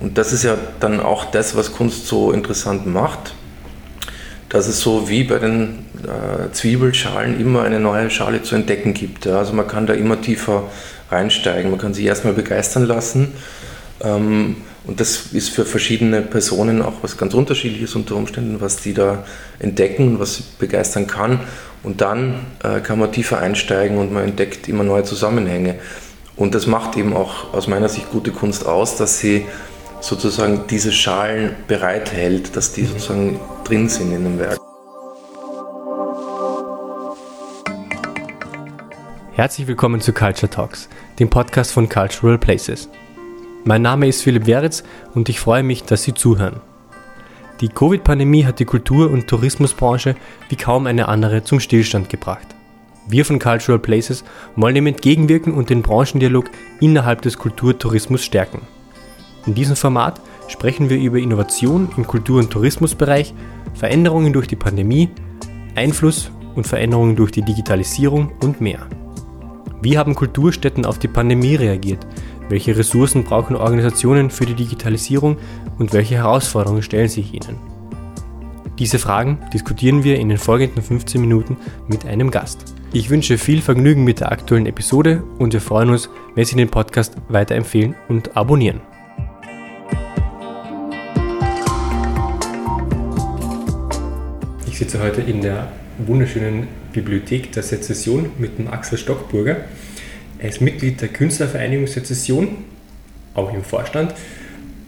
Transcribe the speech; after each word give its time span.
Und 0.00 0.18
das 0.18 0.32
ist 0.32 0.44
ja 0.44 0.56
dann 0.80 1.00
auch 1.00 1.26
das, 1.26 1.56
was 1.56 1.72
Kunst 1.72 2.06
so 2.06 2.32
interessant 2.32 2.86
macht, 2.86 3.34
dass 4.48 4.68
es 4.68 4.80
so 4.80 5.08
wie 5.08 5.24
bei 5.24 5.38
den 5.38 5.86
äh, 6.04 6.52
Zwiebelschalen 6.52 7.40
immer 7.40 7.62
eine 7.62 7.80
neue 7.80 8.08
Schale 8.10 8.42
zu 8.42 8.54
entdecken 8.54 8.94
gibt. 8.94 9.26
Ja. 9.26 9.38
Also 9.38 9.52
man 9.52 9.66
kann 9.66 9.86
da 9.86 9.94
immer 9.94 10.20
tiefer 10.20 10.64
reinsteigen, 11.10 11.70
man 11.70 11.80
kann 11.80 11.94
sich 11.94 12.04
erstmal 12.04 12.32
begeistern 12.32 12.86
lassen. 12.86 13.32
Ähm, 14.00 14.56
und 14.86 15.00
das 15.00 15.32
ist 15.32 15.50
für 15.50 15.66
verschiedene 15.66 16.22
Personen 16.22 16.80
auch 16.80 16.94
was 17.02 17.18
ganz 17.18 17.34
Unterschiedliches 17.34 17.94
unter 17.94 18.16
Umständen, 18.16 18.60
was 18.60 18.76
die 18.76 18.94
da 18.94 19.24
entdecken 19.58 20.08
und 20.08 20.20
was 20.20 20.36
sie 20.36 20.44
begeistern 20.58 21.06
kann. 21.06 21.40
Und 21.82 22.00
dann 22.00 22.46
äh, 22.62 22.80
kann 22.80 22.98
man 22.98 23.12
tiefer 23.12 23.38
einsteigen 23.38 23.98
und 23.98 24.12
man 24.12 24.24
entdeckt 24.24 24.66
immer 24.68 24.84
neue 24.84 25.04
Zusammenhänge. 25.04 25.74
Und 26.36 26.54
das 26.54 26.66
macht 26.66 26.96
eben 26.96 27.14
auch 27.14 27.52
aus 27.52 27.66
meiner 27.66 27.88
Sicht 27.88 28.10
gute 28.10 28.30
Kunst 28.30 28.64
aus, 28.64 28.96
dass 28.96 29.18
sie 29.18 29.44
sozusagen 30.00 30.66
diese 30.68 30.92
Schalen 30.92 31.54
bereithält, 31.66 32.54
dass 32.56 32.72
die 32.72 32.84
sozusagen 32.84 33.40
drin 33.64 33.88
sind 33.88 34.12
in 34.12 34.24
dem 34.24 34.38
Werk. 34.38 34.58
Herzlich 39.32 39.66
willkommen 39.66 40.00
zu 40.00 40.12
Culture 40.12 40.50
Talks, 40.50 40.88
dem 41.18 41.30
Podcast 41.30 41.72
von 41.72 41.88
Cultural 41.88 42.38
Places. 42.38 42.88
Mein 43.64 43.82
Name 43.82 44.08
ist 44.08 44.22
Philipp 44.22 44.46
Weritz 44.46 44.82
und 45.14 45.28
ich 45.28 45.40
freue 45.40 45.62
mich, 45.62 45.84
dass 45.84 46.02
Sie 46.02 46.14
zuhören. 46.14 46.60
Die 47.60 47.68
Covid-Pandemie 47.68 48.44
hat 48.44 48.60
die 48.60 48.64
Kultur- 48.64 49.10
und 49.10 49.26
Tourismusbranche 49.26 50.14
wie 50.48 50.56
kaum 50.56 50.86
eine 50.86 51.08
andere 51.08 51.42
zum 51.42 51.60
Stillstand 51.60 52.08
gebracht. 52.08 52.46
Wir 53.08 53.24
von 53.24 53.38
Cultural 53.38 53.78
Places 53.78 54.24
wollen 54.54 54.74
dem 54.74 54.86
entgegenwirken 54.86 55.54
und 55.54 55.70
den 55.70 55.82
Branchendialog 55.82 56.50
innerhalb 56.80 57.22
des 57.22 57.38
Kulturtourismus 57.38 58.24
stärken. 58.24 58.60
In 59.48 59.54
diesem 59.54 59.76
Format 59.76 60.20
sprechen 60.46 60.90
wir 60.90 60.98
über 60.98 61.16
Innovation 61.16 61.88
im 61.96 62.06
Kultur- 62.06 62.38
und 62.38 62.50
Tourismusbereich, 62.50 63.32
Veränderungen 63.72 64.34
durch 64.34 64.46
die 64.46 64.56
Pandemie, 64.56 65.08
Einfluss 65.74 66.30
und 66.54 66.66
Veränderungen 66.66 67.16
durch 67.16 67.30
die 67.30 67.40
Digitalisierung 67.40 68.30
und 68.42 68.60
mehr. 68.60 68.86
Wie 69.80 69.96
haben 69.96 70.14
Kulturstätten 70.14 70.84
auf 70.84 70.98
die 70.98 71.08
Pandemie 71.08 71.54
reagiert? 71.54 72.06
Welche 72.50 72.76
Ressourcen 72.76 73.24
brauchen 73.24 73.56
Organisationen 73.56 74.28
für 74.28 74.44
die 74.44 74.52
Digitalisierung 74.52 75.38
und 75.78 75.94
welche 75.94 76.16
Herausforderungen 76.16 76.82
stellen 76.82 77.08
sich 77.08 77.32
ihnen? 77.32 77.56
Diese 78.78 78.98
Fragen 78.98 79.38
diskutieren 79.54 80.04
wir 80.04 80.18
in 80.18 80.28
den 80.28 80.36
folgenden 80.36 80.82
15 80.82 81.22
Minuten 81.22 81.56
mit 81.86 82.04
einem 82.04 82.30
Gast. 82.30 82.74
Ich 82.92 83.08
wünsche 83.08 83.38
viel 83.38 83.62
Vergnügen 83.62 84.04
mit 84.04 84.20
der 84.20 84.30
aktuellen 84.30 84.66
Episode 84.66 85.22
und 85.38 85.54
wir 85.54 85.62
freuen 85.62 85.88
uns, 85.88 86.10
wenn 86.34 86.44
Sie 86.44 86.56
den 86.56 86.68
Podcast 86.68 87.16
weiterempfehlen 87.30 87.94
und 88.10 88.36
abonnieren. 88.36 88.82
Ich 94.78 94.84
sitze 94.84 95.02
heute 95.02 95.22
in 95.22 95.40
der 95.42 95.72
wunderschönen 96.06 96.68
Bibliothek 96.92 97.50
der 97.50 97.64
Sezession 97.64 98.30
mit 98.38 98.60
dem 98.60 98.68
Axel 98.68 98.96
Stockburger. 98.96 99.56
Er 100.38 100.48
ist 100.48 100.60
Mitglied 100.60 101.00
der 101.00 101.08
Künstlervereinigung 101.08 101.88
Sezession, 101.88 102.58
auch 103.34 103.52
im 103.52 103.64
Vorstand, 103.64 104.14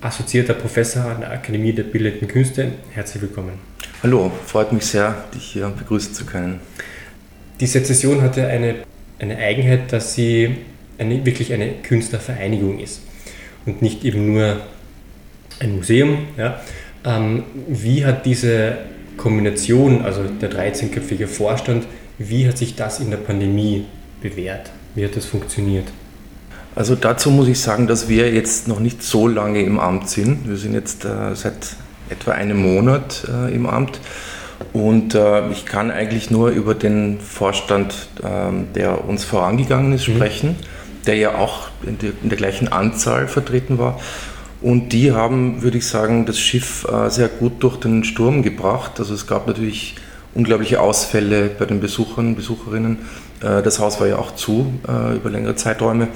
assoziierter 0.00 0.54
Professor 0.54 1.06
an 1.06 1.22
der 1.22 1.32
Akademie 1.32 1.72
der 1.72 1.82
Bildenden 1.82 2.28
Künste. 2.28 2.70
Herzlich 2.92 3.22
willkommen. 3.22 3.54
Hallo, 4.04 4.30
freut 4.46 4.72
mich 4.72 4.84
sehr, 4.84 5.24
dich 5.34 5.42
hier 5.42 5.68
begrüßen 5.70 6.14
zu 6.14 6.24
können. 6.24 6.60
Die 7.58 7.66
Sezession 7.66 8.22
hatte 8.22 8.46
eine, 8.46 8.76
eine 9.18 9.38
Eigenheit, 9.38 9.92
dass 9.92 10.14
sie 10.14 10.58
eine, 10.98 11.26
wirklich 11.26 11.52
eine 11.52 11.72
Künstlervereinigung 11.82 12.78
ist 12.78 13.00
und 13.66 13.82
nicht 13.82 14.04
eben 14.04 14.34
nur 14.34 14.60
ein 15.58 15.74
Museum. 15.74 16.28
Ja. 16.36 16.60
Ähm, 17.04 17.42
wie 17.66 18.04
hat 18.04 18.24
diese 18.24 18.78
Kombination, 19.20 20.02
also 20.02 20.22
der 20.24 20.50
13-köpfige 20.50 21.26
Vorstand, 21.26 21.86
wie 22.18 22.48
hat 22.48 22.58
sich 22.58 22.74
das 22.74 23.00
in 23.00 23.10
der 23.10 23.18
Pandemie 23.18 23.84
bewährt? 24.20 24.70
Wie 24.94 25.04
hat 25.04 25.16
das 25.16 25.26
funktioniert? 25.26 25.86
Also 26.74 26.94
dazu 26.94 27.30
muss 27.30 27.48
ich 27.48 27.60
sagen, 27.60 27.86
dass 27.86 28.08
wir 28.08 28.32
jetzt 28.32 28.68
noch 28.68 28.80
nicht 28.80 29.02
so 29.02 29.28
lange 29.28 29.62
im 29.62 29.78
Amt 29.78 30.08
sind. 30.08 30.48
Wir 30.48 30.56
sind 30.56 30.74
jetzt 30.74 31.04
äh, 31.04 31.34
seit 31.34 31.76
etwa 32.08 32.32
einem 32.32 32.60
Monat 32.62 33.28
äh, 33.28 33.54
im 33.54 33.66
Amt 33.66 34.00
und 34.72 35.14
äh, 35.14 35.50
ich 35.50 35.66
kann 35.66 35.90
eigentlich 35.90 36.30
nur 36.30 36.50
über 36.50 36.74
den 36.74 37.20
Vorstand, 37.20 38.08
ähm, 38.24 38.68
der 38.74 39.04
uns 39.06 39.24
vorangegangen 39.24 39.92
ist, 39.92 40.08
mhm. 40.08 40.16
sprechen, 40.16 40.56
der 41.06 41.16
ja 41.16 41.34
auch 41.36 41.68
in 41.82 41.98
der, 41.98 42.12
in 42.22 42.28
der 42.28 42.38
gleichen 42.38 42.68
Anzahl 42.68 43.26
vertreten 43.26 43.78
war. 43.78 44.00
Und 44.62 44.90
die 44.90 45.12
haben, 45.12 45.62
würde 45.62 45.78
ich 45.78 45.86
sagen, 45.86 46.26
das 46.26 46.38
Schiff 46.38 46.86
äh, 46.86 47.08
sehr 47.08 47.28
gut 47.28 47.62
durch 47.62 47.76
den 47.78 48.04
Sturm 48.04 48.42
gebracht. 48.42 48.92
Also 48.98 49.14
es 49.14 49.26
gab 49.26 49.46
natürlich 49.46 49.94
unglaubliche 50.34 50.80
Ausfälle 50.80 51.50
bei 51.58 51.64
den 51.64 51.80
Besuchern, 51.80 52.36
Besucherinnen. 52.36 52.98
Äh, 53.40 53.62
das 53.62 53.78
Haus 53.78 54.00
war 54.00 54.06
ja 54.06 54.18
auch 54.18 54.34
zu 54.34 54.72
äh, 54.86 55.16
über 55.16 55.30
längere 55.30 55.56
Zeiträume. 55.56 56.08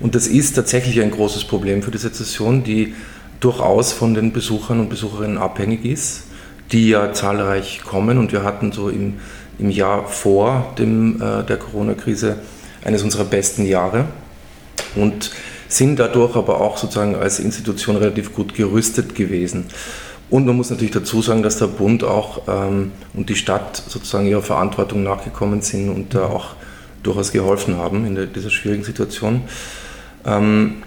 Und 0.00 0.14
das 0.14 0.28
ist 0.28 0.54
tatsächlich 0.54 1.02
ein 1.02 1.10
großes 1.10 1.44
Problem 1.44 1.82
für 1.82 1.90
die 1.90 1.98
Sezession, 1.98 2.64
die 2.64 2.94
durchaus 3.40 3.92
von 3.92 4.14
den 4.14 4.32
Besuchern 4.32 4.80
und 4.80 4.88
Besucherinnen 4.88 5.36
abhängig 5.36 5.84
ist, 5.84 6.24
die 6.72 6.88
ja 6.88 7.12
zahlreich 7.12 7.82
kommen. 7.84 8.16
Und 8.16 8.32
wir 8.32 8.44
hatten 8.44 8.72
so 8.72 8.88
im, 8.88 9.14
im 9.58 9.68
Jahr 9.70 10.06
vor 10.06 10.72
dem, 10.78 11.18
der 11.18 11.56
Corona-Krise 11.56 12.36
eines 12.84 13.02
unserer 13.02 13.24
besten 13.24 13.66
Jahre. 13.66 14.06
Und 14.94 15.30
sind 15.70 15.98
dadurch 16.00 16.36
aber 16.36 16.60
auch 16.60 16.76
sozusagen 16.76 17.14
als 17.14 17.38
Institution 17.38 17.96
relativ 17.96 18.34
gut 18.34 18.54
gerüstet 18.54 19.14
gewesen. 19.14 19.66
Und 20.28 20.46
man 20.46 20.56
muss 20.56 20.70
natürlich 20.70 20.92
dazu 20.92 21.22
sagen, 21.22 21.42
dass 21.42 21.58
der 21.58 21.68
Bund 21.68 22.04
auch 22.04 22.42
ähm, 22.48 22.92
und 23.14 23.28
die 23.28 23.36
Stadt 23.36 23.76
sozusagen 23.88 24.26
ihrer 24.26 24.42
Verantwortung 24.42 25.02
nachgekommen 25.02 25.62
sind 25.62 25.88
und 25.88 26.14
da 26.14 26.26
auch 26.26 26.54
durchaus 27.02 27.32
geholfen 27.32 27.76
haben 27.76 28.04
in 28.04 28.14
der, 28.14 28.26
dieser 28.26 28.50
schwierigen 28.50 28.84
Situation. 28.84 29.42
Ähm, 30.26 30.82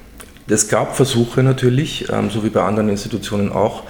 es 0.47 0.67
gab 0.67 0.95
Versuche 0.95 1.44
natürlich, 1.44 2.09
ähm, 2.11 2.29
so 2.29 2.44
wie 2.44 2.50
bei 2.50 2.61
anderen 2.61 2.89
Institutionen 2.89 3.51
auch, 3.51 3.83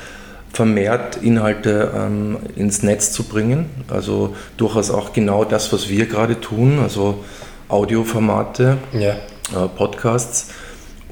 vermehrt 0.51 1.17
Inhalte 1.17 1.91
ähm, 1.95 2.37
ins 2.55 2.83
Netz 2.83 3.11
zu 3.11 3.23
bringen. 3.23 3.65
Also 3.87 4.35
durchaus 4.57 4.91
auch 4.91 5.11
genau 5.11 5.43
das, 5.43 5.73
was 5.73 5.89
wir 5.89 6.05
gerade 6.05 6.39
tun, 6.39 6.79
also 6.79 7.23
Audioformate, 7.67 8.77
ja. 8.93 9.09
äh, 9.09 9.67
Podcasts. 9.75 10.49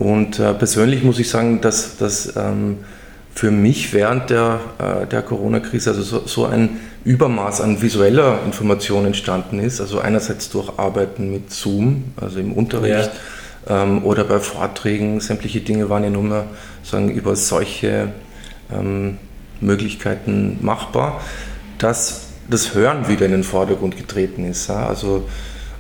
Und 0.02 0.40
äh, 0.40 0.56
persönlich 0.56 1.04
muss 1.04 1.20
ich 1.20 1.30
sagen, 1.30 1.62
dass 1.62 1.98
das 1.98 2.36
ähm, 2.36 2.78
für 3.36 3.52
mich 3.52 3.94
während 3.94 4.32
der, 4.32 4.60
äh, 4.80 5.06
der 5.06 5.22
Corona-Krise 5.22 5.92
also 5.92 6.02
so, 6.02 6.26
so, 6.26 6.46
ein 6.48 6.80
Übermaß 7.04 7.62
an 7.62 7.84
visueller 7.84 8.40
Information 8.44 9.06
entstanden 9.06 9.60
ist. 9.60 9.80
Also 9.80 10.00
einerseits 10.00 10.50
durch 10.50 10.80
Arbeiten 10.80 11.32
mit 11.32 11.52
Zoom, 11.52 12.06
also 12.20 12.40
im 12.40 12.54
Unterricht 12.54 13.12
ja. 13.70 13.84
ähm, 13.84 14.04
oder 14.04 14.24
bei 14.24 14.40
Vorträgen. 14.40 15.20
Sämtliche 15.20 15.60
Dinge 15.60 15.88
waren 15.92 16.04
ja 16.04 16.10
nur 16.10 16.24
mehr 16.24 16.46
sagen, 16.82 17.12
über 17.12 17.36
solche 17.36 18.12
ähm, 18.74 19.20
Möglichkeiten 19.60 20.58
machbar, 20.62 21.22
dass 21.78 22.30
das 22.50 22.74
Hören 22.74 23.08
wieder 23.08 23.28
in 23.28 23.34
den 23.34 23.44
Vordergrund 23.44 23.98
getreten 23.98 24.50
ist. 24.50 24.68
Ja? 24.68 24.88
Also 24.88 25.30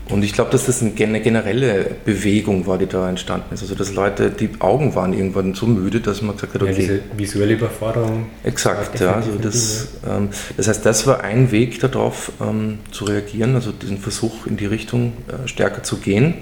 und 0.10 0.24
ich 0.24 0.34
glaube, 0.34 0.52
dass 0.52 0.66
das 0.66 0.82
eine 0.82 0.92
generelle 0.92 1.96
Bewegung 2.04 2.68
war, 2.68 2.78
die 2.78 2.88
da 2.88 3.08
entstanden 3.08 3.54
ist. 3.54 3.62
Also, 3.62 3.76
dass 3.76 3.94
Leute, 3.94 4.30
die 4.30 4.50
Augen 4.60 4.94
waren 4.96 5.14
irgendwann 5.14 5.54
so 5.54 5.66
müde, 5.66 6.02
dass 6.02 6.22
man 6.22 6.36
gesagt 6.36 6.56
hat, 6.56 6.64
okay. 6.64 6.72
Ja, 6.72 6.78
diese 6.78 7.00
visuelle 7.16 7.54
Überforderung. 7.54 8.26
Exakt, 8.44 9.00
ja. 9.00 9.14
Also 9.14 9.32
das, 9.42 9.90
ähm, 10.08 10.30
das 10.58 10.68
heißt, 10.68 10.86
das 10.86 11.08
war 11.08 11.24
ein 11.24 11.52
Weg 11.52 11.80
darauf 11.80 12.32
ähm, 12.42 12.80
zu 12.92 13.06
reagieren, 13.06 13.56
also 13.56 13.72
diesen 13.72 14.00
Versuch 14.00 14.48
in 14.48 14.58
die 14.58 14.66
Richtung 14.66 15.14
äh, 15.28 15.48
stärker 15.48 15.84
zu 15.84 15.98
gehen. 15.98 16.34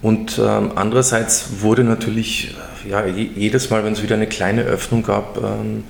Und 0.00 0.38
ähm, 0.38 0.72
andererseits 0.74 1.60
wurde 1.60 1.84
natürlich, 1.84 2.54
äh, 2.86 2.90
ja, 2.90 3.04
jedes 3.06 3.70
Mal, 3.70 3.84
wenn 3.84 3.92
es 3.92 4.02
wieder 4.02 4.14
eine 4.14 4.26
kleine 4.26 4.62
Öffnung 4.62 5.02
gab, 5.02 5.36
ähm, 5.38 5.84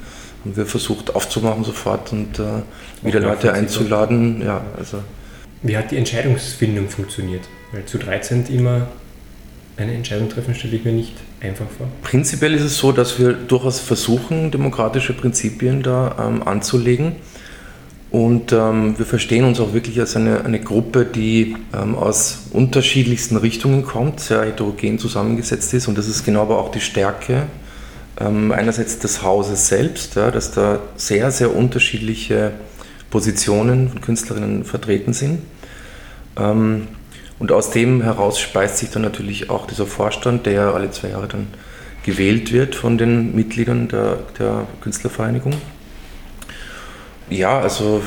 haben 0.44 0.56
wir 0.56 0.66
versucht 0.66 1.14
aufzumachen 1.14 1.64
sofort 1.64 2.12
und 2.12 2.38
äh, 2.38 2.62
wieder 3.02 3.20
Leute 3.20 3.52
einzuladen. 3.52 4.42
Ja, 4.44 4.62
also 4.78 4.98
wie 5.68 5.76
hat 5.76 5.90
die 5.90 5.96
Entscheidungsfindung 5.96 6.88
funktioniert? 6.88 7.42
Weil 7.72 7.84
zu 7.84 7.98
13 7.98 8.46
immer 8.46 8.88
eine 9.76 9.92
Entscheidung 9.92 10.28
treffen, 10.28 10.54
stelle 10.54 10.76
ich 10.76 10.84
mir 10.84 10.92
nicht 10.92 11.14
einfach 11.40 11.66
vor. 11.76 11.88
Prinzipiell 12.02 12.54
ist 12.54 12.62
es 12.62 12.78
so, 12.78 12.92
dass 12.92 13.18
wir 13.18 13.32
durchaus 13.32 13.78
versuchen, 13.80 14.50
demokratische 14.50 15.12
Prinzipien 15.12 15.82
da 15.82 16.16
ähm, 16.28 16.42
anzulegen. 16.42 17.16
Und 18.10 18.52
ähm, 18.52 18.96
wir 18.96 19.04
verstehen 19.04 19.44
uns 19.44 19.60
auch 19.60 19.74
wirklich 19.74 20.00
als 20.00 20.16
eine, 20.16 20.44
eine 20.44 20.60
Gruppe, 20.60 21.04
die 21.04 21.56
ähm, 21.74 21.94
aus 21.96 22.44
unterschiedlichsten 22.52 23.36
Richtungen 23.36 23.84
kommt, 23.84 24.20
sehr 24.20 24.44
heterogen 24.44 24.98
zusammengesetzt 24.98 25.74
ist. 25.74 25.88
Und 25.88 25.98
das 25.98 26.08
ist 26.08 26.24
genau 26.24 26.42
aber 26.42 26.58
auch 26.58 26.70
die 26.70 26.80
Stärke 26.80 27.42
ähm, 28.18 28.52
einerseits 28.52 28.98
des 28.98 29.22
Hauses 29.22 29.68
selbst, 29.68 30.14
ja, 30.14 30.30
dass 30.30 30.52
da 30.52 30.78
sehr, 30.96 31.30
sehr 31.30 31.54
unterschiedliche 31.54 32.52
Positionen 33.10 33.90
von 33.90 34.00
Künstlerinnen 34.00 34.64
vertreten 34.64 35.12
sind. 35.12 35.40
Und 36.36 37.52
aus 37.52 37.70
dem 37.70 38.02
heraus 38.02 38.38
speist 38.38 38.78
sich 38.78 38.90
dann 38.90 39.02
natürlich 39.02 39.50
auch 39.50 39.66
dieser 39.66 39.86
Vorstand, 39.86 40.46
der 40.46 40.74
alle 40.74 40.90
zwei 40.90 41.08
Jahre 41.08 41.28
dann 41.28 41.48
gewählt 42.04 42.52
wird 42.52 42.74
von 42.74 42.98
den 42.98 43.34
Mitgliedern 43.34 43.88
der, 43.88 44.18
der 44.38 44.66
Künstlervereinigung. 44.80 45.54
Ja, 47.28 47.58
also 47.58 48.02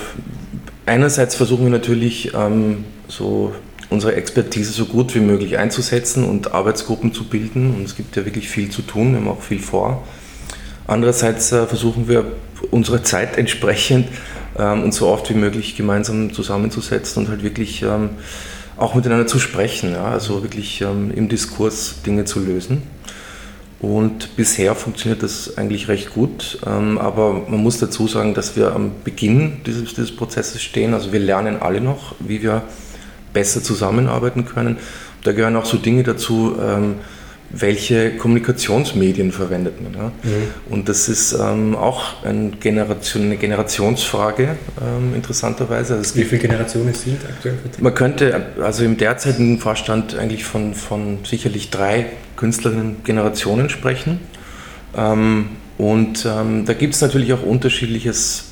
einerseits 0.86 1.36
versuchen 1.36 1.66
wir 1.66 1.72
natürlich 1.72 2.34
ähm, 2.34 2.86
so 3.08 3.54
unsere 3.90 4.16
Expertise 4.16 4.72
so 4.72 4.86
gut 4.86 5.14
wie 5.16 5.20
möglich 5.20 5.58
einzusetzen 5.58 6.24
und 6.24 6.54
Arbeitsgruppen 6.54 7.14
zu 7.14 7.26
bilden. 7.26 7.76
Und 7.76 7.84
es 7.84 7.96
gibt 7.96 8.16
ja 8.16 8.26
wirklich 8.26 8.48
viel 8.48 8.70
zu 8.70 8.82
tun, 8.82 9.12
wir 9.12 9.20
haben 9.20 9.28
auch 9.28 9.42
viel 9.42 9.60
vor. 9.60 10.08
Andererseits 10.90 11.52
äh, 11.52 11.68
versuchen 11.68 12.08
wir 12.08 12.26
unserer 12.72 13.04
Zeit 13.04 13.38
entsprechend 13.38 14.08
ähm, 14.58 14.82
uns 14.82 14.96
so 14.96 15.08
oft 15.08 15.30
wie 15.30 15.36
möglich 15.36 15.76
gemeinsam 15.76 16.34
zusammenzusetzen 16.34 17.24
und 17.24 17.30
halt 17.30 17.44
wirklich 17.44 17.84
ähm, 17.84 18.10
auch 18.76 18.96
miteinander 18.96 19.28
zu 19.28 19.38
sprechen, 19.38 19.96
also 19.96 20.42
wirklich 20.42 20.82
ähm, 20.82 21.12
im 21.16 21.30
Diskurs 21.30 22.02
Dinge 22.02 22.26
zu 22.26 22.40
lösen. 22.40 22.82
Und 23.80 24.36
bisher 24.36 24.74
funktioniert 24.74 25.22
das 25.22 25.60
eigentlich 25.60 25.90
recht 25.90 26.12
gut, 26.16 26.58
ähm, 26.66 26.98
aber 26.98 27.34
man 27.34 27.62
muss 27.62 27.78
dazu 27.78 28.08
sagen, 28.08 28.34
dass 28.34 28.56
wir 28.56 28.74
am 28.74 28.94
Beginn 29.04 29.62
dieses, 29.68 29.94
dieses 29.94 30.16
Prozesses 30.16 30.60
stehen. 30.64 30.96
Also 30.96 31.14
wir 31.14 31.20
lernen 31.20 31.62
alle 31.62 31.82
noch, 31.82 32.16
wie 32.18 32.42
wir 32.42 32.64
besser 33.32 33.62
zusammenarbeiten 33.62 34.46
können. 34.46 34.78
Da 35.24 35.34
gehören 35.34 35.56
auch 35.56 35.66
so 35.66 35.78
Dinge 35.78 36.02
dazu, 36.02 36.56
welche 37.52 38.12
Kommunikationsmedien 38.12 39.32
verwendet 39.32 39.82
man. 39.82 39.94
Ja? 39.94 40.12
Mhm. 40.24 40.32
Und 40.70 40.90
das 40.90 41.10
ist 41.10 41.34
ähm, 41.34 41.76
auch 41.76 42.24
ein 42.24 42.60
Generation, 42.60 43.24
eine 43.24 43.38
Generationsfrage, 43.38 44.58
ähm, 44.82 45.16
interessanterweise. 45.16 45.96
Also 45.96 46.16
Wie 46.16 46.24
viele 46.24 46.42
Generationen 46.42 46.94
sind 46.94 47.18
aktuell 47.28 47.56
vertreten? 47.56 47.84
Man 47.84 47.96
könnte 47.96 48.46
also 48.62 48.84
im 48.84 48.98
derzeitigen 48.98 49.60
Vorstand 49.60 50.16
eigentlich 50.16 50.44
von, 50.44 50.76
von 50.76 51.20
sicherlich 51.24 51.72
drei 51.72 52.08
Künstlerinnen-Generationen 52.36 53.70
sprechen. 53.70 54.20
Ähm, 54.96 55.50
und 55.78 56.26
ähm, 56.26 56.66
da 56.66 56.74
gibt 56.74 56.94
es 56.94 57.02
natürlich 57.02 57.34
auch 57.34 57.42
unterschiedliches, 57.42 58.52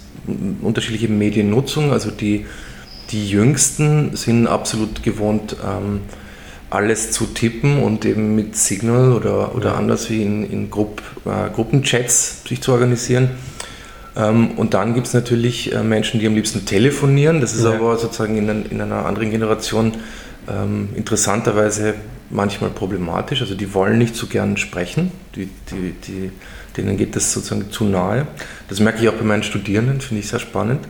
unterschiedliche 0.62 1.10
Mediennutzung. 1.10 1.92
Also 1.92 2.10
die, 2.10 2.46
die 3.12 3.30
Jüngsten 3.30 4.16
sind 4.16 4.48
absolut 4.48 5.04
gewohnt, 5.04 5.56
ähm, 5.64 6.02
alles 6.70 7.12
zu 7.12 7.26
tippen 7.28 7.82
und 7.82 8.06
eben 8.06 8.36
mit 8.36 8.56
Signal 8.56 9.14
oder, 9.14 9.56
oder 9.56 9.78
anders 9.78 10.10
wie 10.10 10.22
in, 10.22 10.50
in 10.50 10.70
Grupp, 10.70 11.02
äh, 11.26 11.50
Gruppenchats 11.54 12.44
sich 12.48 12.62
zu 12.62 12.74
organisieren. 12.74 13.30
Ähm, 14.18 14.52
und 14.58 14.74
dann 14.74 14.94
gibt 14.94 15.08
es 15.08 15.14
natürlich 15.14 15.74
äh, 15.74 15.84
Menschen, 15.84 16.20
die 16.20 16.28
am 16.28 16.36
liebsten 16.36 16.66
telefonieren. 16.66 17.40
Das 17.40 17.54
ist 17.54 17.64
ja. 17.64 17.74
aber 17.74 17.98
sozusagen 17.98 18.38
in, 18.38 18.66
in, 18.66 18.82
einer 18.82 19.06
anderen 19.06 19.32
Generation 19.32 19.94
ähm, 20.50 20.90
interessanterweise 20.96 21.94
manchmal 22.30 22.72
problematisch. 22.72 23.42
Also 23.42 23.56
die 23.56 23.74
wollen 23.74 23.98
nicht 23.98 24.16
so 24.16 24.28
gern 24.28 24.58
sprechen. 24.58 25.12
Die, 25.36 25.50
die, 25.72 25.94
die, 26.06 26.32
denen 26.76 26.98
geht 26.98 27.16
das 27.16 27.32
sozusagen 27.32 27.72
zu 27.72 27.86
nahe. 27.86 28.28
Das 28.68 28.80
merke 28.80 29.02
ich 29.02 29.08
auch 29.08 29.14
bei 29.14 29.24
meinen 29.24 29.44
Studierenden, 29.44 30.02
finde 30.02 30.22
ich 30.22 30.28
sehr 30.28 30.40
spannend. 30.40 30.86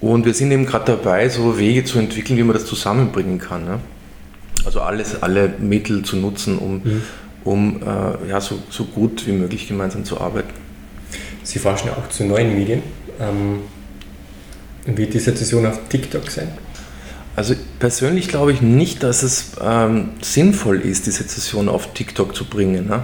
Und 0.00 0.26
wir 0.26 0.34
sind 0.34 0.50
eben 0.50 0.66
gerade 0.66 0.92
dabei, 0.92 1.28
so 1.28 1.58
Wege 1.58 1.84
zu 1.84 1.98
entwickeln, 1.98 2.36
wie 2.36 2.42
man 2.42 2.54
das 2.54 2.66
zusammenbringen 2.66 3.38
kann. 3.38 3.64
Ne? 3.64 3.80
Also 4.64 4.80
alles, 4.80 5.22
alle 5.22 5.54
Mittel 5.58 6.02
zu 6.02 6.16
nutzen, 6.16 6.58
um, 6.58 6.74
mhm. 6.74 7.02
um 7.44 7.82
äh, 7.82 8.28
ja, 8.28 8.40
so, 8.40 8.58
so 8.70 8.84
gut 8.84 9.26
wie 9.26 9.32
möglich 9.32 9.68
gemeinsam 9.68 10.04
zu 10.04 10.20
arbeiten. 10.20 10.52
Sie 11.42 11.58
forschen 11.58 11.88
ja 11.88 11.94
auch 11.94 12.08
zu 12.08 12.24
neuen 12.24 12.54
Medien. 12.54 12.82
Ähm, 13.20 13.60
wird 14.84 15.14
diese 15.14 15.34
Session 15.36 15.66
auf 15.66 15.80
TikTok 15.88 16.30
sein? 16.30 16.48
Also 17.36 17.54
persönlich 17.78 18.28
glaube 18.28 18.52
ich 18.52 18.62
nicht, 18.62 19.02
dass 19.02 19.22
es 19.22 19.52
ähm, 19.62 20.10
sinnvoll 20.22 20.80
ist, 20.80 21.06
diese 21.06 21.22
Session 21.22 21.68
auf 21.68 21.94
TikTok 21.94 22.34
zu 22.34 22.44
bringen. 22.44 22.88
Ne? 22.88 23.02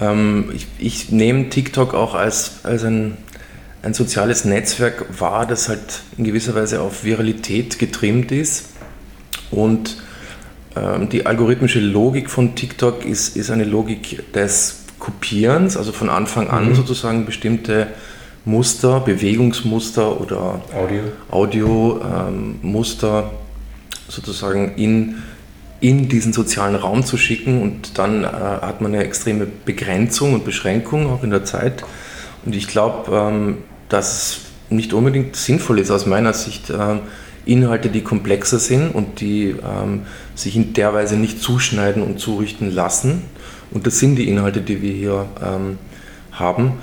Ähm, 0.00 0.52
ich, 0.54 0.66
ich, 0.78 1.10
nehme 1.10 1.48
TikTok 1.48 1.92
auch 1.92 2.14
als, 2.14 2.60
als 2.62 2.84
ein, 2.84 3.16
ein 3.82 3.94
soziales 3.94 4.44
Netzwerk 4.44 5.06
wahr, 5.18 5.44
das 5.44 5.68
halt 5.68 6.02
in 6.16 6.24
gewisser 6.24 6.54
Weise 6.54 6.80
auf 6.80 7.04
Viralität 7.04 7.78
getrimmt 7.78 8.30
ist 8.30 8.66
und 9.50 9.96
die 11.10 11.26
algorithmische 11.26 11.80
Logik 11.80 12.30
von 12.30 12.54
TikTok 12.54 13.04
ist, 13.04 13.36
ist 13.36 13.50
eine 13.50 13.64
Logik 13.64 14.32
des 14.32 14.84
Kopierens, 14.98 15.76
also 15.76 15.92
von 15.92 16.10
Anfang 16.10 16.48
an 16.50 16.70
mhm. 16.70 16.74
sozusagen 16.74 17.24
bestimmte 17.24 17.88
Muster, 18.44 19.00
Bewegungsmuster 19.00 20.20
oder 20.20 20.62
Audio-Muster 20.72 21.16
Audio, 21.30 22.00
ähm, 22.02 22.58
sozusagen 24.08 24.74
in, 24.76 25.22
in 25.80 26.08
diesen 26.08 26.32
sozialen 26.32 26.74
Raum 26.74 27.04
zu 27.04 27.16
schicken 27.16 27.62
und 27.62 27.98
dann 27.98 28.24
äh, 28.24 28.26
hat 28.26 28.80
man 28.80 28.94
eine 28.94 29.04
extreme 29.04 29.46
Begrenzung 29.46 30.32
und 30.34 30.44
Beschränkung 30.44 31.10
auch 31.10 31.22
in 31.22 31.30
der 31.30 31.44
Zeit. 31.44 31.84
Und 32.44 32.56
ich 32.56 32.68
glaube, 32.68 33.14
ähm, 33.14 33.58
dass 33.88 34.16
es 34.16 34.40
nicht 34.70 34.92
unbedingt 34.92 35.36
sinnvoll 35.36 35.78
ist 35.78 35.90
aus 35.90 36.06
meiner 36.06 36.32
Sicht, 36.32 36.70
äh, 36.70 36.96
Inhalte, 37.46 37.88
die 37.88 38.02
komplexer 38.02 38.58
sind 38.58 38.90
und 38.94 39.20
die 39.20 39.50
ähm, 39.50 40.02
sich 40.34 40.56
in 40.56 40.72
der 40.74 40.94
Weise 40.94 41.16
nicht 41.16 41.40
zuschneiden 41.40 42.02
und 42.02 42.18
zurichten 42.20 42.70
lassen. 42.70 43.22
Und 43.70 43.86
das 43.86 43.98
sind 43.98 44.16
die 44.16 44.28
Inhalte, 44.28 44.60
die 44.60 44.82
wir 44.82 44.92
hier 44.92 45.26
ähm, 45.42 45.78
haben 46.32 46.74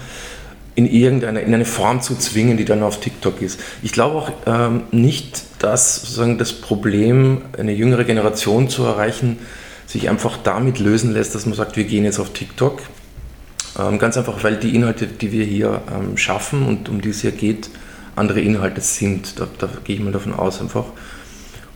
in 0.76 0.86
irgendeine 0.92 1.42
in 1.42 1.54
eine 1.54 1.66
Form 1.66 2.02
zu 2.02 2.16
zwingen, 2.16 2.58
die 2.58 2.66
dann 2.66 2.84
auf 2.84 3.00
TikTok 3.00 3.42
ist. 3.42 3.60
Ich 3.82 3.94
glaube 3.94 4.18
auch 4.18 4.32
ähm, 4.46 4.84
nicht, 4.92 5.44
dass 5.60 6.02
sozusagen 6.02 6.38
das 6.38 6.52
Problem, 6.52 7.44
eine 7.58 7.72
jüngere 7.72 8.04
Generation 8.04 8.70
zu 8.70 8.84
erreichen, 8.84 9.40
sich 9.86 10.10
einfach 10.10 10.38
damit 10.44 10.80
lösen 10.80 11.14
lässt, 11.14 11.34
dass 11.34 11.46
man 11.46 11.56
sagt, 11.56 11.78
wir 11.78 11.86
gehen 11.86 12.04
jetzt 12.04 12.20
auf 12.20 12.34
TikTok. 12.34 12.82
Ähm, 13.80 14.00
ganz 14.00 14.18
einfach, 14.18 14.44
weil 14.44 14.58
die 14.58 14.76
Inhalte, 14.76 15.08
die 15.08 15.32
wir 15.32 15.46
hier 15.46 15.82
ähm, 15.94 16.18
schaffen 16.18 16.66
und 16.66 16.90
um 16.90 17.02
die 17.02 17.10
es 17.10 17.22
hier 17.22 17.32
geht, 17.32 17.70
andere 18.16 18.42
Inhalte 18.42 18.82
sind. 18.82 19.40
Da, 19.40 19.48
da 19.58 19.70
gehe 19.84 19.96
ich 19.96 20.02
mal 20.02 20.12
davon 20.12 20.34
aus 20.34 20.62
einfach. 20.62 20.86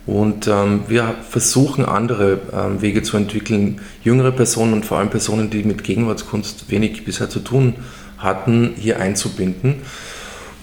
Und 0.05 0.47
ähm, 0.47 0.85
wir 0.87 1.15
versuchen 1.29 1.85
andere 1.85 2.39
ähm, 2.51 2.81
Wege 2.81 3.03
zu 3.03 3.15
entwickeln, 3.15 3.79
jüngere 4.03 4.31
Personen 4.31 4.73
und 4.73 4.85
vor 4.85 4.97
allem 4.97 5.09
Personen, 5.09 5.51
die 5.51 5.63
mit 5.63 5.83
Gegenwartskunst 5.83 6.71
wenig 6.71 7.05
bisher 7.05 7.29
zu 7.29 7.39
tun 7.39 7.75
hatten, 8.17 8.73
hier 8.75 8.99
einzubinden. 8.99 9.75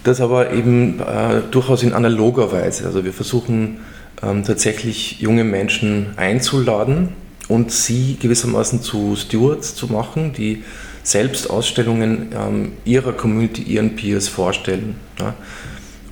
Das 0.03 0.21
aber 0.21 0.51
eben 0.51 0.99
äh, 0.99 1.41
durchaus 1.49 1.83
in 1.83 1.93
analoger 1.93 2.51
Weise. 2.51 2.85
Also 2.85 3.05
wir 3.05 3.13
versuchen 3.13 3.77
ähm, 4.21 4.43
tatsächlich 4.43 5.19
junge 5.19 5.43
Menschen 5.43 6.07
einzuladen 6.17 7.09
und 7.47 7.71
sie 7.71 8.17
gewissermaßen 8.19 8.81
zu 8.81 9.15
Stewards 9.15 9.75
zu 9.75 9.87
machen, 9.87 10.33
die 10.33 10.63
selbst 11.07 11.49
Ausstellungen 11.49 12.33
ähm, 12.37 12.73
ihrer 12.83 13.13
Community, 13.13 13.61
ihren 13.61 13.95
Peers 13.95 14.27
vorstellen. 14.27 14.95
Ja. 15.19 15.35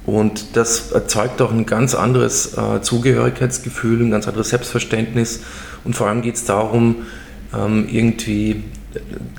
Und 0.05 0.55
das 0.55 0.91
erzeugt 0.91 1.41
auch 1.41 1.51
ein 1.51 1.65
ganz 1.65 1.95
anderes 1.95 2.57
äh, 2.57 2.81
Zugehörigkeitsgefühl, 2.81 4.01
ein 4.01 4.11
ganz 4.11 4.27
anderes 4.27 4.49
Selbstverständnis. 4.49 5.41
Und 5.83 5.95
vor 5.95 6.07
allem 6.07 6.21
geht 6.21 6.35
es 6.35 6.45
darum, 6.45 7.07
ähm, 7.53 7.87
irgendwie 7.91 8.63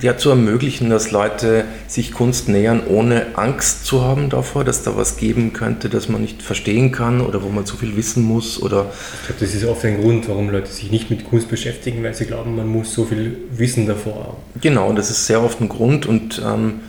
ja, 0.00 0.16
zu 0.16 0.30
ermöglichen, 0.30 0.90
dass 0.90 1.10
Leute 1.10 1.64
sich 1.88 2.12
Kunst 2.12 2.48
nähern, 2.48 2.82
ohne 2.86 3.36
Angst 3.36 3.86
zu 3.86 4.02
haben 4.02 4.28
davor, 4.28 4.64
dass 4.64 4.82
da 4.82 4.96
was 4.96 5.16
geben 5.16 5.52
könnte, 5.52 5.88
das 5.88 6.08
man 6.08 6.20
nicht 6.20 6.42
verstehen 6.42 6.92
kann 6.92 7.20
oder 7.20 7.42
wo 7.42 7.48
man 7.48 7.64
zu 7.66 7.76
viel 7.76 7.96
wissen 7.96 8.22
muss. 8.22 8.60
Oder 8.60 8.86
ich 9.20 9.26
glaube, 9.26 9.40
das 9.40 9.54
ist 9.54 9.64
oft 9.64 9.84
ein 9.84 10.00
Grund, 10.00 10.28
warum 10.28 10.50
Leute 10.50 10.70
sich 10.70 10.90
nicht 10.90 11.10
mit 11.10 11.25
Kunst 11.25 11.48
beschäftigen, 11.48 12.02
weil 12.02 12.14
sie 12.14 12.26
glauben, 12.26 12.56
man 12.56 12.68
muss 12.68 12.92
so 12.92 13.04
viel 13.04 13.36
Wissen 13.50 13.86
davor 13.86 14.14
haben. 14.14 14.60
Genau, 14.60 14.88
und 14.88 14.96
das 14.96 15.10
ist 15.10 15.26
sehr 15.26 15.42
oft 15.42 15.60
ein 15.60 15.68
Grund 15.68 16.06
und 16.06 16.42
ähm, 16.44 16.80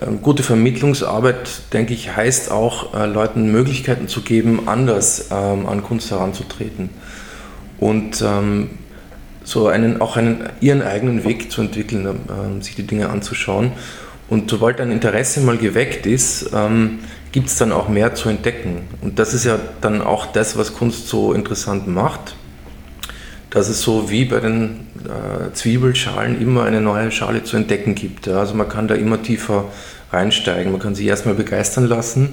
ähm 0.00 0.22
gute 0.22 0.42
Vermittlungsarbeit, 0.42 1.72
denke 1.72 1.94
ich, 1.94 2.14
heißt 2.14 2.50
auch, 2.50 2.94
äh, 2.94 3.06
Leuten 3.06 3.50
Möglichkeiten 3.50 4.08
zu 4.08 4.22
geben, 4.22 4.68
anders 4.68 5.28
ähm, 5.30 5.66
an 5.66 5.82
Kunst 5.82 6.10
heranzutreten. 6.10 6.90
Und 7.78 8.22
ähm, 8.22 8.70
so 9.44 9.68
einen, 9.68 10.00
auch 10.00 10.16
einen, 10.16 10.48
ihren 10.60 10.82
eigenen 10.82 11.24
Weg 11.24 11.50
zu 11.50 11.60
entwickeln, 11.60 12.06
äh, 12.06 12.62
sich 12.62 12.74
die 12.74 12.86
Dinge 12.86 13.10
anzuschauen. 13.10 13.72
Und 14.28 14.50
sobald 14.50 14.80
ein 14.80 14.90
Interesse 14.90 15.40
mal 15.40 15.58
geweckt 15.58 16.06
ist, 16.06 16.50
ähm, 16.54 17.00
gibt 17.32 17.48
es 17.48 17.56
dann 17.56 17.72
auch 17.72 17.88
mehr 17.88 18.14
zu 18.14 18.28
entdecken. 18.28 18.82
Und 19.00 19.18
das 19.18 19.34
ist 19.34 19.44
ja 19.44 19.58
dann 19.80 20.02
auch 20.02 20.26
das, 20.26 20.56
was 20.56 20.74
Kunst 20.74 21.08
so 21.08 21.32
interessant 21.32 21.86
macht, 21.88 22.36
dass 23.50 23.68
es 23.68 23.82
so 23.82 24.10
wie 24.10 24.24
bei 24.24 24.40
den 24.40 24.86
äh, 25.04 25.52
Zwiebelschalen 25.52 26.40
immer 26.40 26.64
eine 26.64 26.80
neue 26.80 27.10
Schale 27.10 27.44
zu 27.44 27.56
entdecken 27.56 27.94
gibt. 27.94 28.26
Ja. 28.26 28.38
Also 28.38 28.54
man 28.54 28.68
kann 28.68 28.88
da 28.88 28.94
immer 28.94 29.22
tiefer 29.22 29.64
reinsteigen, 30.10 30.72
man 30.72 30.80
kann 30.80 30.94
sich 30.94 31.06
erstmal 31.06 31.34
begeistern 31.34 31.86
lassen. 31.86 32.30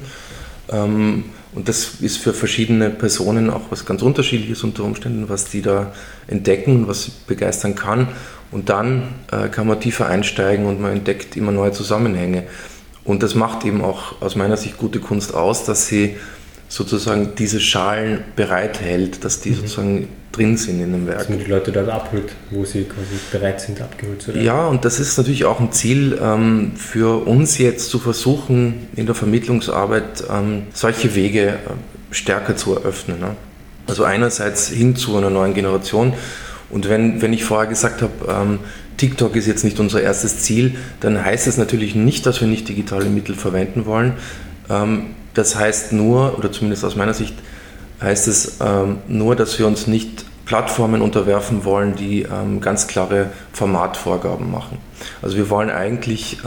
Ähm, 0.70 1.25
und 1.53 1.68
das 1.68 1.96
ist 2.01 2.18
für 2.18 2.34
verschiedene 2.34 2.89
Personen 2.91 3.50
auch 3.50 3.72
was 3.72 3.86
ganz 3.86 4.01
Unterschiedliches 4.01 4.63
unter 4.63 4.84
Umständen, 4.84 5.29
was 5.29 5.46
die 5.46 5.62
da 5.62 5.94
entdecken, 6.27 6.88
was 6.88 7.06
sie 7.06 7.12
begeistern 7.25 7.75
kann. 7.75 8.08
Und 8.51 8.70
dann 8.70 9.15
äh, 9.32 9.48
kann 9.48 9.68
man 9.68 9.79
tiefer 9.79 10.08
einsteigen 10.08 10.65
und 10.65 10.79
man 10.79 10.98
entdeckt 10.98 11.36
immer 11.38 11.51
neue 11.51 11.72
Zusammenhänge. 11.72 12.44
Und 13.03 13.24
das 13.24 13.34
macht 13.34 13.65
eben 13.65 13.84
auch 13.84 14.22
aus 14.22 14.36
meiner 14.36 14.58
Sicht 14.58 14.77
gute 14.77 15.00
Kunst 15.00 15.34
aus, 15.34 15.63
dass 15.65 15.88
sie 15.88 16.18
sozusagen 16.68 17.34
diese 17.36 17.60
Schalen 17.60 18.24
bereithält, 18.36 19.24
dass 19.24 19.41
die 19.41 19.50
mhm. 19.51 19.56
sozusagen 19.56 20.08
drin 20.39 20.58
sind 20.58 20.81
in 20.81 20.91
dem 20.93 21.08
Werk. 21.08 21.19
Dass 21.19 21.29
man 21.29 21.39
die 21.39 21.46
Leute 21.46 21.72
dort 21.72 21.89
abholt, 21.89 22.34
wo 22.50 22.63
sie 22.63 22.84
quasi 22.84 23.19
bereit 23.31 23.62
sind, 23.62 23.81
abgeholt 23.81 24.22
zu 24.22 24.34
werden. 24.34 24.46
Ja, 24.46 24.67
und 24.67 24.86
das 24.86 25.00
ist 25.00 25.17
natürlich 25.17 25.46
auch 25.46 25.60
ein 25.60 25.72
Ziel 25.72 26.17
ähm, 26.22 26.72
für 26.75 27.27
uns 27.27 27.58
jetzt 27.58 27.89
zu 27.89 28.00
versuchen, 28.00 28.88
in 28.96 29.05
der 29.05 29.15
Vermittlungsarbeit 29.15 30.24
ähm, 30.31 30.63
solche 30.74 31.13
Wege 31.15 31.48
äh, 31.50 31.55
stärker 32.12 32.55
zu 32.55 32.75
eröffnen. 32.75 33.19
Ne? 33.19 33.36
Also 33.88 34.03
einerseits 34.03 34.69
hin 34.69 34.96
zu 34.96 35.17
einer 35.17 35.29
neuen 35.29 35.53
Generation. 35.53 36.13
Und 36.69 36.88
wenn, 36.88 37.22
wenn 37.22 37.34
ich 37.34 37.43
vorher 37.43 37.67
gesagt 37.67 38.01
habe, 38.01 38.13
ähm, 38.29 38.60
TikTok 38.98 39.36
ist 39.36 39.48
jetzt 39.48 39.63
nicht 39.63 39.79
unser 39.79 40.01
erstes 40.01 40.39
Ziel, 40.39 40.75
dann 41.00 41.24
heißt 41.24 41.48
es 41.48 41.58
natürlich 41.58 41.96
nicht, 41.96 42.25
dass 42.25 42.39
wir 42.41 42.48
nicht 42.48 42.69
digitale 42.69 43.05
Mittel 43.05 43.36
verwenden 43.36 43.86
wollen. 43.86 44.13
Ähm, 44.69 45.08
das 45.34 45.55
heißt 45.55 45.93
nur, 45.93 46.38
oder 46.38 46.51
zumindest 46.51 46.86
aus 46.86 46.96
meiner 46.96 47.13
Sicht, 47.13 47.36
heißt 48.01 48.27
es 48.27 48.58
ähm, 48.62 48.98
nur, 49.08 49.36
dass 49.36 49.60
wir 49.60 49.67
uns 49.67 49.88
nicht 49.88 50.25
Plattformen 50.50 51.01
unterwerfen 51.01 51.63
wollen, 51.63 51.96
die 51.96 52.24
ähm, 52.24 52.60
ganz 52.60 52.88
klare 52.88 53.29
Formatvorgaben 53.53 54.51
machen. 54.51 54.79
Also 55.22 55.38
wir 55.38 55.50
wollen 55.50 55.70
eigentlich 55.70 56.39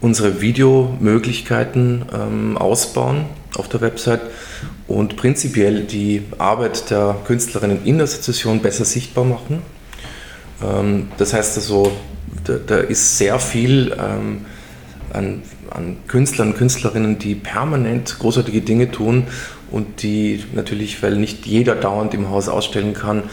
unsere 0.00 0.40
Videomöglichkeiten 0.40 2.56
ausbauen 2.56 3.26
auf 3.56 3.68
der 3.68 3.82
Website 3.82 4.22
und 4.88 5.16
prinzipiell 5.16 5.84
die 5.84 6.24
Arbeit 6.38 6.90
der 6.90 7.14
Künstlerinnen 7.24 7.84
in 7.84 7.98
der 7.98 8.08
Sezession 8.08 8.62
besser 8.62 8.84
sichtbar 8.84 9.24
machen 9.24 9.62
ähm, 10.62 11.08
das 11.18 11.32
heißt 11.32 11.56
also, 11.56 11.92
da, 12.44 12.54
da 12.54 12.78
ist 12.78 13.18
sehr 13.18 13.38
viel 13.38 13.94
ähm, 13.98 14.42
an, 15.12 15.42
an 15.70 15.96
Künstlern 16.06 16.48
und 16.48 16.56
Künstlerinnen, 16.56 17.18
die 17.18 17.34
permanent 17.34 18.18
großartige 18.18 18.62
Dinge 18.62 18.90
tun 18.90 19.24
und 19.72 20.02
die 20.02 20.44
natürlich, 20.54 21.02
weil 21.02 21.16
nicht 21.16 21.46
jeder 21.46 21.74
dauernd 21.74 22.14
im 22.14 22.28
Haus 22.30 22.48
ausstellen 22.48 22.92
kann, 22.92 23.24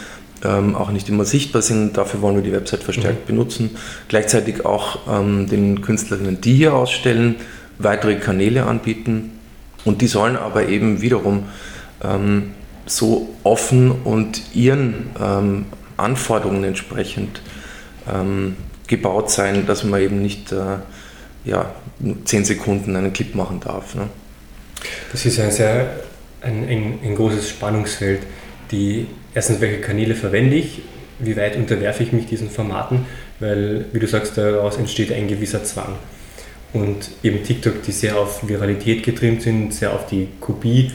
ähm, 0.44 0.76
auch 0.76 0.90
nicht 0.90 1.10
immer 1.10 1.26
sichtbar 1.26 1.62
sind. 1.62 1.98
Dafür 1.98 2.22
wollen 2.22 2.36
wir 2.36 2.44
die 2.44 2.54
Website 2.54 2.84
verstärkt 2.84 3.26
mhm. 3.26 3.36
benutzen. 3.36 3.70
Gleichzeitig 4.08 4.66
auch 4.66 5.00
ähm, 5.10 5.48
den 5.50 5.82
Künstlerinnen, 5.82 6.42
die 6.42 6.56
hier 6.56 6.74
ausstellen, 6.74 7.36
weitere 7.78 8.16
Kanäle 8.16 8.66
anbieten. 8.66 9.32
Und 9.86 10.02
die 10.02 10.08
sollen 10.08 10.38
aber 10.38 10.68
eben 10.70 11.02
wiederum 11.02 11.44
ähm, 12.04 12.52
so 12.86 13.36
offen 13.44 13.92
und 13.92 14.42
ihren 14.54 15.12
ähm, 15.22 15.66
Anforderungen 15.98 16.64
entsprechend 16.64 17.42
ähm, 18.12 18.56
gebaut 18.88 19.30
sein, 19.30 19.66
dass 19.68 19.84
man 19.84 20.02
eben 20.02 20.22
nicht 20.22 20.52
äh, 20.52 20.78
ja, 21.46 21.74
zehn 22.26 22.46
Sekunden 22.46 22.96
einen 22.96 23.14
Clip 23.14 23.36
machen 23.36 23.60
darf. 23.60 23.96
Ne? 23.96 24.08
Das 25.12 25.26
ist 25.26 25.40
ein 25.40 25.52
sehr 25.52 25.90
ein, 26.42 26.68
ein, 26.68 27.00
ein, 27.04 27.16
großes 27.16 27.50
Spannungsfeld. 27.50 28.22
Die, 28.72 29.08
erstens, 29.34 29.62
welche 29.62 29.82
Kanäle 29.82 30.16
verwende 30.16 30.56
ich? 30.56 30.82
Wie 31.20 31.36
weit 31.36 31.56
unterwerfe 31.56 32.04
ich 32.04 32.14
mich 32.14 32.28
diesen 32.28 32.50
Formaten? 32.50 33.06
Weil, 33.40 33.86
wie 33.92 34.00
du 34.00 34.08
sagst, 34.08 34.38
daraus 34.38 34.78
entsteht 34.78 35.12
ein 35.12 35.28
gewisser 35.28 35.64
Zwang. 35.64 35.96
Und 36.72 37.10
eben 37.24 37.44
TikTok, 37.44 37.82
die 37.84 37.92
sehr 37.92 38.18
auf 38.18 38.48
Viralität 38.48 39.04
getrimmt 39.04 39.42
sind, 39.42 39.74
sehr 39.74 39.94
auf 39.94 40.06
die 40.06 40.28
Kopie, 40.40 40.92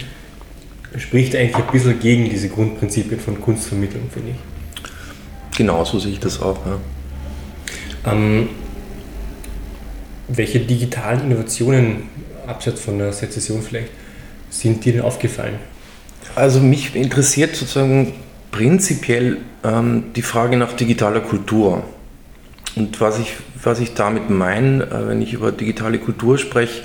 spricht 0.97 1.35
eigentlich 1.35 1.57
ein 1.57 1.73
bisschen 1.73 1.99
gegen 1.99 2.31
diese 2.31 2.49
Grundprinzipien 2.49 3.19
von 3.19 3.41
Kunstvermittlung, 3.41 4.09
finde 4.11 4.31
ich. 4.31 5.57
Genau, 5.57 5.85
so 5.85 5.99
sehe 5.99 6.13
ich 6.13 6.21
das 6.21 6.41
auch. 6.41 6.59
Ja. 6.65 8.13
Ähm, 8.13 8.49
welche 10.29 10.61
digitalen 10.61 11.23
Innovationen, 11.31 12.09
abseits 12.47 12.81
von 12.81 12.99
der 12.99 13.13
Sezession 13.13 13.63
vielleicht, 13.63 13.89
sind 14.55 14.85
dir 14.85 14.93
denn 14.93 15.03
aufgefallen? 15.03 15.59
Also 16.35 16.61
mich 16.61 16.95
interessiert 16.95 17.55
sozusagen 17.57 18.13
prinzipiell 18.51 19.39
ähm, 19.63 20.05
die 20.15 20.23
Frage 20.23 20.57
nach 20.57 20.73
digitaler 20.73 21.21
Kultur. 21.21 21.85
Und 22.77 23.01
was 23.01 23.19
ich, 23.19 23.35
was 23.63 23.81
ich 23.81 23.95
damit 23.95 24.31
meine, 24.31 24.85
äh, 24.85 25.09
wenn 25.09 25.23
ich 25.23 25.33
über 25.33 25.53
digitale 25.53 25.99
Kultur 25.99 26.39
spreche, 26.39 26.83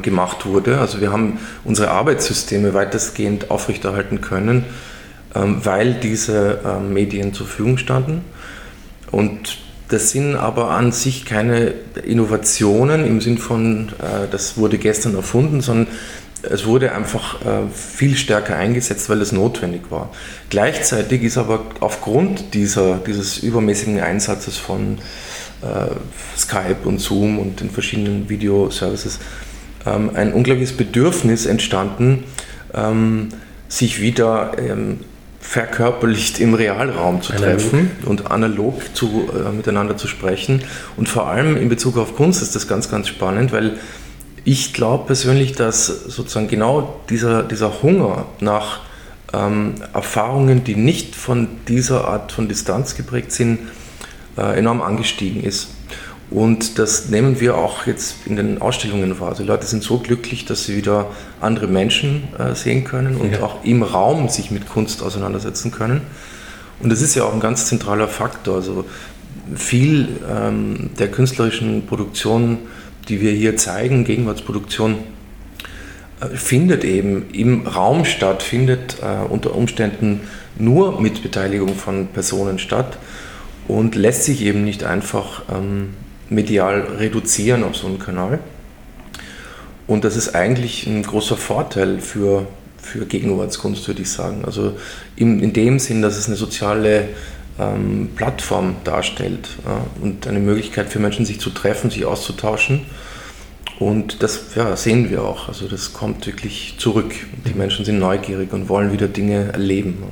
gemacht 0.04 0.46
wurde. 0.46 0.80
Also 0.80 1.02
wir 1.02 1.12
haben 1.12 1.40
unsere 1.64 1.90
Arbeitssysteme 1.90 2.76
weitestgehend 2.76 3.50
aufrechterhalten 3.50 4.22
können 4.22 4.64
weil 5.34 5.96
diese 5.96 6.60
Medien 6.88 7.34
zur 7.34 7.48
Verfügung 7.48 7.80
standen. 7.80 8.24
Und 9.12 9.58
das 9.90 10.12
sind 10.12 10.36
aber 10.36 10.72
an 10.72 10.92
sich 10.92 11.26
keine 11.26 11.74
Innovationen 12.06 13.06
im 13.06 13.22
Sinn 13.22 13.38
von, 13.38 13.90
äh, 14.00 14.28
das 14.32 14.58
wurde 14.58 14.78
gestern 14.78 15.16
erfunden, 15.16 15.62
sondern 15.62 15.88
es 16.42 16.66
wurde 16.66 16.94
einfach 16.94 17.42
äh, 17.42 17.70
viel 17.74 18.16
stärker 18.16 18.56
eingesetzt, 18.56 19.10
weil 19.10 19.22
es 19.22 19.32
notwendig 19.32 19.84
war. 19.90 20.12
Gleichzeitig 20.50 21.24
ist 21.24 21.38
aber 21.38 21.66
aufgrund 21.80 22.54
dieser, 22.54 22.98
dieses 22.98 23.40
übermäßigen 23.40 24.00
Einsatzes 24.00 24.58
von 24.58 24.98
äh, 25.62 26.38
Skype 26.38 26.78
und 26.84 27.00
Zoom 27.00 27.40
und 27.40 27.62
den 27.62 27.70
verschiedenen 27.70 28.30
Videoservices 28.30 29.20
ähm, 29.86 30.12
ein 30.14 30.34
unglaubliches 30.34 30.76
Bedürfnis 30.76 31.46
entstanden, 31.46 32.24
sich 33.70 34.02
wieder 34.02 34.52
verkörperlicht 35.40 36.40
im 36.40 36.54
Realraum 36.54 37.22
zu 37.22 37.34
treffen 37.34 37.80
analog. 37.80 38.10
und 38.10 38.32
analog 38.32 38.96
zu, 38.96 39.30
äh, 39.34 39.52
miteinander 39.52 39.96
zu 39.98 40.08
sprechen. 40.08 40.64
Und 40.98 41.08
vor 41.08 41.28
allem 41.28 41.56
in 41.58 41.70
Bezug 41.70 41.98
auf 41.98 42.16
Kunst 42.16 42.42
ist 42.42 42.56
das 42.56 42.68
ganz, 42.68 42.90
ganz 42.90 43.08
spannend, 43.08 43.52
weil 43.52 43.78
ich 44.44 44.74
glaube 44.74 45.06
persönlich, 45.06 45.54
dass 45.54 45.88
sozusagen 45.88 46.48
genau 46.48 47.02
dieser, 47.10 47.44
dieser 47.44 47.82
Hunger 47.82 48.26
nach 48.40 48.82
ähm, 49.34 49.76
Erfahrungen, 49.94 50.64
die 50.64 50.76
nicht 50.76 51.16
von 51.16 51.48
dieser 51.68 52.08
Art 52.08 52.32
von 52.32 52.48
Distanz 52.48 52.96
geprägt 52.96 53.32
sind, 53.32 53.60
äh, 54.38 54.58
enorm 54.58 54.82
angestiegen 54.82 55.44
ist. 55.44 55.70
Und 56.32 56.80
das 56.80 57.10
nehmen 57.10 57.40
wir 57.40 57.56
auch 57.56 57.86
jetzt 57.86 58.26
in 58.26 58.36
den 58.36 58.60
Ausstellungen 58.60 59.20
wahr. 59.20 59.30
Also 59.30 59.44
die 59.44 59.50
Leute 59.50 59.68
sind 59.68 59.84
so 59.84 60.00
glücklich, 60.00 60.46
dass 60.46 60.66
sie 60.66 60.76
wieder 60.76 61.08
andere 61.40 61.68
Menschen 61.68 62.24
äh, 62.40 62.56
sehen 62.56 62.84
können 62.84 63.18
und 63.18 63.34
ja. 63.34 63.44
auch 63.44 63.64
im 63.64 63.84
Raum 63.84 64.28
sich 64.28 64.50
mit 64.50 64.68
Kunst 64.68 65.04
auseinandersetzen 65.04 65.72
können. 65.72 66.02
Und 66.80 66.90
das 66.90 67.02
ist 67.02 67.16
ja 67.16 67.24
auch 67.24 67.34
ein 67.34 67.40
ganz 67.40 67.68
zentraler 67.68 68.08
Faktor. 68.08 68.56
Also 68.56 68.86
viel 69.56 70.08
ähm, 70.30 70.90
der 70.98 71.10
künstlerischen 71.10 71.86
Produktion, 71.86 72.58
die 73.08 73.22
wir 73.22 73.32
hier 73.32 73.56
zeigen, 73.56 74.04
Gegenwartsproduktion, 74.04 74.98
äh, 76.22 76.36
findet 76.36 76.84
eben 76.84 77.30
im 77.32 77.68
Raum 77.68 78.04
statt, 78.04 78.42
findet 78.42 78.98
äh, 79.02 79.26
unter 79.30 79.56
Umständen 79.56 80.22
nur 80.58 81.00
mit 81.00 81.22
Beteiligung 81.22 81.76
von 81.76 82.08
Personen 82.08 82.58
statt 82.58 82.98
und 83.68 83.96
lässt 83.96 84.24
sich 84.24 84.42
eben 84.42 84.64
nicht 84.64 84.84
einfach 84.84 85.44
ähm, 85.54 85.90
medial 86.30 86.82
reduzieren 87.00 87.64
auf 87.64 87.76
so 87.76 87.88
einen 87.88 88.00
Kanal. 88.00 88.40
Und 89.88 90.04
das 90.04 90.16
ist 90.16 90.34
eigentlich 90.36 90.88
ein 90.88 91.04
großer 91.04 91.38
Vorteil 91.38 92.00
für, 92.00 92.48
für 92.82 93.06
Gegenwartskunst, 93.06 93.88
würde 93.88 94.02
ich 94.02 94.10
sagen. 94.10 94.44
Also 94.46 94.74
in, 95.16 95.40
in 95.40 95.54
dem 95.54 95.80
Sinn, 95.80 96.02
dass 96.02 96.18
es 96.18 96.28
eine 96.28 96.36
soziale 96.36 97.10
ähm, 97.60 98.10
Plattform 98.16 98.78
darstellt 98.84 99.48
ja, 99.66 99.86
und 100.02 100.28
eine 100.28 100.40
Möglichkeit 100.40 100.90
für 100.90 101.00
Menschen, 101.00 101.26
sich 101.26 101.40
zu 101.40 101.52
treffen, 101.52 101.90
sich 101.92 102.06
auszutauschen. 102.06 102.82
Und 103.80 104.24
das 104.24 104.56
ja, 104.56 104.76
sehen 104.76 105.10
wir 105.10 105.24
auch. 105.24 105.50
Also 105.50 105.68
das 105.68 105.94
kommt 105.94 106.26
wirklich 106.26 106.76
zurück. 106.80 107.14
Die 107.46 107.54
Menschen 107.54 107.86
sind 107.86 108.00
neugierig 108.00 108.54
und 108.54 108.70
wollen 108.70 108.92
wieder 108.92 109.08
Dinge 109.08 109.52
erleben. 109.52 110.04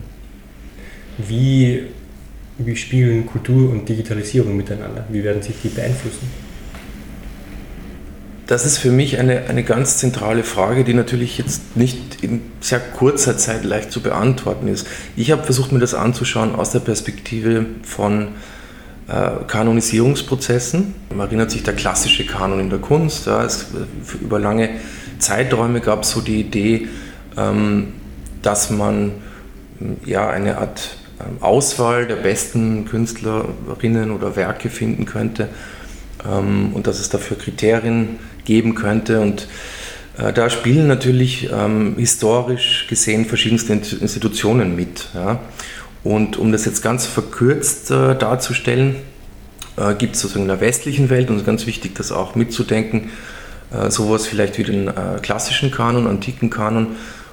Wie 1.17 1.84
wie 2.57 2.75
spielen 2.75 3.25
Kultur 3.25 3.72
und 3.72 3.88
Digitalisierung 3.89 4.55
miteinander? 4.55 5.05
Wie 5.10 5.24
werden 5.24 5.41
sich 5.41 5.55
die 5.63 5.69
beeinflussen? 5.69 6.29
Das 8.45 8.65
ist 8.65 8.77
für 8.77 8.91
mich 8.91 9.19
eine, 9.19 9.45
eine 9.45 9.63
ganz 9.63 9.98
zentrale 9.98 10.43
Frage, 10.43 10.83
die 10.83 10.93
natürlich 10.93 11.38
jetzt 11.38 11.77
nicht 11.77 12.24
in 12.24 12.41
sehr 12.60 12.79
kurzer 12.79 13.38
Zeit 13.38 13.63
leicht 13.63 13.91
zu 13.91 14.01
beantworten 14.01 14.67
ist. 14.67 14.86
Ich 15.15 15.31
habe 15.31 15.43
versucht, 15.43 15.72
mir 15.72 15.79
das 15.79 15.93
anzuschauen 15.93 16.53
aus 16.53 16.72
der 16.72 16.79
Perspektive 16.79 17.65
von 17.83 18.29
äh, 19.07 19.45
Kanonisierungsprozessen. 19.48 20.93
Man 21.10 21.27
erinnert 21.27 21.51
sich 21.51 21.63
der 21.63 21.74
klassische 21.74 22.25
Kanon 22.25 22.60
in 22.60 22.69
der 22.69 22.79
Kunst. 22.79 23.27
Ja, 23.27 23.43
es, 23.45 23.67
über 24.22 24.39
lange 24.39 24.69
Zeiträume 25.19 25.79
gab 25.79 26.03
es 26.03 26.12
so 26.12 26.19
die 26.19 26.41
Idee, 26.41 26.88
ähm, 27.38 27.93
dass 28.41 28.69
man 28.69 29.13
ja, 30.05 30.29
eine 30.29 30.57
Art 30.57 30.98
Auswahl 31.41 32.08
der 32.08 32.15
besten 32.15 32.86
Künstlerinnen 32.86 34.12
oder 34.12 34.36
Werke 34.36 34.70
finden 34.70 35.05
könnte 35.05 35.50
ähm, 36.25 36.72
und 36.74 36.88
dass 36.88 37.00
es 37.00 37.10
dafür 37.10 37.38
Kriterien 37.38 38.20
geben 38.46 38.75
könnte. 38.75 39.22
Und 39.22 39.48
äh, 40.17 40.34
da 40.34 40.50
spielen 40.50 40.88
natürlich 40.88 41.50
ähm, 41.51 41.96
historisch 41.98 42.88
gesehen 42.89 43.25
verschiedenste 43.25 43.74
Institutionen 43.74 44.75
mit. 44.75 45.10
Und 46.03 46.38
um 46.38 46.51
das 46.51 46.65
jetzt 46.65 46.82
ganz 46.82 47.05
verkürzt 47.05 47.89
äh, 47.91 48.15
darzustellen, 48.15 48.98
äh, 49.77 49.96
gibt 49.96 50.15
es 50.15 50.22
sozusagen 50.22 50.43
in 50.43 50.50
der 50.50 50.62
westlichen 50.62 51.10
Welt, 51.10 51.29
und 51.29 51.36
es 51.36 51.41
ist 51.43 51.46
ganz 51.46 51.65
wichtig, 51.65 51.96
das 51.96 52.12
auch 52.12 52.36
mitzudenken, 52.36 53.10
sowas 53.89 54.27
vielleicht 54.27 54.60
wie 54.60 54.63
den 54.65 54.91
klassischen 55.24 55.72
Kanon, 55.72 56.05
antiken 56.05 56.51
Kanon, 56.51 56.89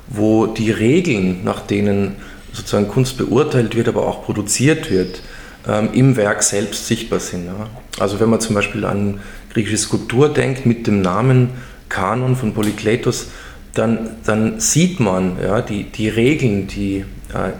wo 0.08 0.46
die 0.46 0.70
Regeln, 0.70 1.44
nach 1.44 1.60
denen 1.60 2.16
sozusagen 2.52 2.88
Kunst 2.88 3.16
beurteilt 3.18 3.76
wird, 3.76 3.88
aber 3.88 4.06
auch 4.06 4.24
produziert 4.24 4.90
wird, 4.90 5.22
ähm, 5.68 5.90
im 5.92 6.16
Werk 6.16 6.42
selbst 6.42 6.86
sichtbar 6.86 7.20
sind. 7.20 7.46
Ja. 7.46 7.68
Also 7.98 8.20
wenn 8.20 8.30
man 8.30 8.40
zum 8.40 8.54
Beispiel 8.54 8.84
an 8.84 9.20
griechische 9.52 9.78
Skulptur 9.78 10.28
denkt 10.28 10.66
mit 10.66 10.86
dem 10.86 11.02
Namen 11.02 11.50
Kanon 11.88 12.36
von 12.36 12.54
Polykletos, 12.54 13.28
dann, 13.74 14.16
dann 14.24 14.60
sieht 14.60 15.00
man 15.00 15.36
ja, 15.42 15.60
die, 15.60 15.84
die 15.84 16.08
Regeln, 16.08 16.66
die 16.66 17.04
äh, 17.32 17.52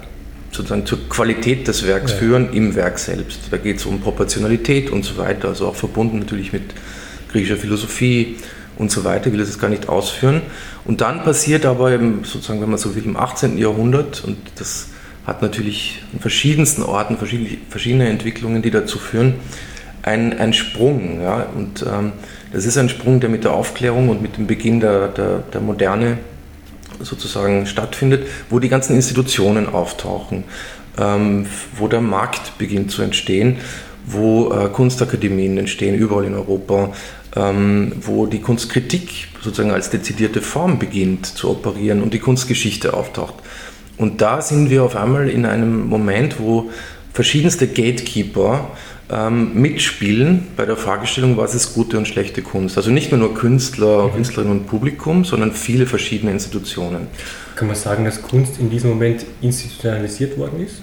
sozusagen 0.51 0.87
zur 0.87 1.09
Qualität 1.09 1.69
des 1.69 1.87
Werks 1.87 2.13
ja. 2.13 2.19
führen 2.19 2.53
im 2.53 2.75
Werk 2.75 2.99
selbst. 2.99 3.41
Da 3.51 3.57
geht 3.57 3.77
es 3.77 3.87
um 3.87 4.01
Proportionalität 4.01 4.91
und 4.91 5.05
so 5.05 5.17
weiter, 5.19 5.49
also 5.49 5.69
auch 5.69 5.77
verbunden 5.77 6.19
natürlich 6.19 6.53
mit 6.53 6.63
griechischer 7.31 7.57
Philosophie 7.57 8.37
und 8.79 8.91
so 8.91 9.05
weiter, 9.05 9.27
ich 9.27 9.33
will 9.33 9.41
das 9.41 9.59
gar 9.59 9.69
nicht 9.69 9.89
ausführen. 9.89 10.43
Und 10.85 11.01
dann 11.01 11.23
passiert 11.23 11.67
aber 11.67 11.93
eben, 11.93 12.25
sozusagen, 12.25 12.61
wenn 12.61 12.71
man 12.71 12.79
so 12.79 12.95
will, 12.95 13.05
im 13.05 13.17
18. 13.17 13.59
Jahrhundert, 13.59 14.25
und 14.25 14.39
das 14.57 14.89
hat 15.27 15.43
natürlich 15.43 16.03
an 16.13 16.21
verschiedensten 16.21 16.83
Orten 16.83 17.17
verschiedene, 17.17 17.59
verschiedene 17.69 18.09
Entwicklungen, 18.09 18.63
die 18.63 18.71
dazu 18.71 18.99
führen, 18.99 19.35
ein, 20.03 20.39
ein 20.39 20.53
Sprung. 20.53 21.21
Ja? 21.21 21.47
Und 21.55 21.83
ähm, 21.83 22.13
das 22.53 22.65
ist 22.65 22.79
ein 22.79 22.89
Sprung, 22.89 23.21
der 23.21 23.29
mit 23.29 23.45
der 23.45 23.53
Aufklärung 23.53 24.09
und 24.09 24.23
mit 24.23 24.37
dem 24.37 24.47
Beginn 24.47 24.81
der, 24.81 25.09
der, 25.09 25.39
der 25.53 25.61
Moderne 25.61 26.19
sozusagen 27.01 27.67
stattfindet, 27.67 28.27
wo 28.51 28.59
die 28.59 28.69
ganzen 28.69 28.95
Institutionen 28.95 29.69
auftauchen, 29.69 30.45
ähm, 30.99 31.47
wo 31.77 31.89
der 31.89 32.01
Markt 32.01 32.59
beginnt 32.59 32.91
zu 32.91 33.03
entstehen, 33.03 33.59
wo 34.07 34.53
äh, 34.53 34.69
Kunstakademien 34.69 35.57
entstehen, 35.59 35.95
überall 35.95 36.25
in 36.25 36.35
Europa, 36.35 36.93
ähm, 37.37 37.93
wo 38.01 38.27
die 38.27 38.41
Kunstkritik 38.41 39.29
sozusagen 39.41 39.73
als 39.73 39.91
dezidierte 39.91 40.43
Form 40.43 40.79
beginnt 40.79 41.27
zu 41.27 41.51
operieren 41.51 42.03
und 42.03 42.13
die 42.15 42.19
Kunstgeschichte 42.19 42.95
auftaucht. 42.95 43.35
Und 43.97 44.21
da 44.21 44.41
sind 44.41 44.71
wir 44.71 44.83
auf 44.83 44.97
einmal 44.97 45.29
in 45.29 45.45
einem 45.45 45.89
Moment, 45.89 46.41
wo 46.41 46.71
verschiedenste 47.13 47.67
Gatekeeper 47.67 48.71
ähm, 49.11 49.55
mitspielen 49.61 50.49
bei 50.57 50.65
der 50.65 50.77
Fragestellung, 50.77 51.37
was 51.37 51.55
ist 51.55 51.75
gute 51.75 51.99
und 51.99 52.07
schlechte 52.07 52.43
Kunst. 52.43 52.77
Also 52.77 52.91
nicht 52.91 53.11
nur 53.11 53.21
nur 53.21 53.35
Künstler, 53.35 54.09
mhm. 54.09 54.13
Künstlerinnen 54.15 54.61
und 54.61 54.67
Publikum, 54.69 55.25
sondern 55.25 55.53
viele 55.53 55.87
verschiedene 55.87 56.33
Institutionen. 56.33 57.09
Kann 57.57 57.67
man 57.67 57.77
sagen, 57.77 58.05
dass 58.05 58.23
Kunst 58.23 58.59
in 58.59 58.71
diesem 58.71 58.91
Moment 58.91 59.27
institutionalisiert 59.43 60.39
worden 60.39 60.65
ist? 60.65 60.83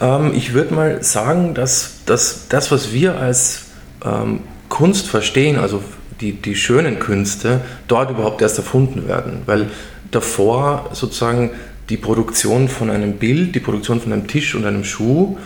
Ähm, 0.00 0.32
ich 0.34 0.52
würde 0.54 0.74
mal 0.74 1.02
sagen, 1.02 1.54
dass, 1.54 2.04
dass 2.06 2.48
das, 2.48 2.70
was 2.70 2.92
wir 2.92 3.18
als 3.18 3.66
ähm, 4.04 4.40
Kunst 4.68 5.08
verstehen, 5.08 5.58
also 5.58 5.82
die, 6.20 6.32
die 6.32 6.54
schönen 6.54 6.98
Künste, 6.98 7.60
dort 7.88 8.10
überhaupt 8.10 8.42
erst 8.42 8.58
erfunden 8.58 9.08
werden. 9.08 9.42
Weil 9.46 9.66
davor 10.10 10.90
sozusagen 10.92 11.50
die 11.88 11.96
Produktion 11.96 12.68
von 12.68 12.90
einem 12.90 13.14
Bild, 13.14 13.54
die 13.54 13.60
Produktion 13.60 14.00
von 14.00 14.12
einem 14.12 14.26
Tisch 14.26 14.54
und 14.54 14.64
einem 14.64 14.84
Schuh 14.84 15.38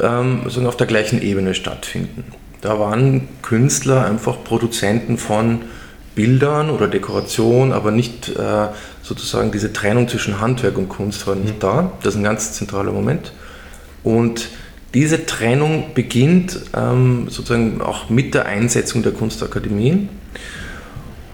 ähm, 0.00 0.40
sozusagen 0.44 0.66
auf 0.66 0.76
der 0.76 0.86
gleichen 0.86 1.22
Ebene 1.22 1.54
stattfinden. 1.54 2.24
Da 2.60 2.78
waren 2.78 3.28
Künstler 3.42 4.04
einfach 4.04 4.42
Produzenten 4.42 5.18
von 5.18 5.62
Bildern 6.14 6.70
oder 6.70 6.88
Dekoration, 6.88 7.72
aber 7.72 7.90
nicht 7.90 8.30
äh, 8.30 8.68
sozusagen 9.02 9.52
diese 9.52 9.72
Trennung 9.72 10.08
zwischen 10.08 10.40
Handwerk 10.40 10.78
und 10.78 10.88
Kunst 10.88 11.26
war 11.26 11.34
nicht 11.36 11.56
mhm. 11.56 11.60
da. 11.60 11.92
Das 12.02 12.14
ist 12.14 12.20
ein 12.20 12.24
ganz 12.24 12.54
zentraler 12.54 12.90
Moment. 12.90 13.32
Und 14.02 14.48
diese 14.96 15.26
Trennung 15.26 15.92
beginnt 15.92 16.58
ähm, 16.74 17.26
sozusagen 17.28 17.82
auch 17.82 18.08
mit 18.08 18.32
der 18.32 18.46
Einsetzung 18.46 19.02
der 19.02 19.12
Kunstakademien. 19.12 20.08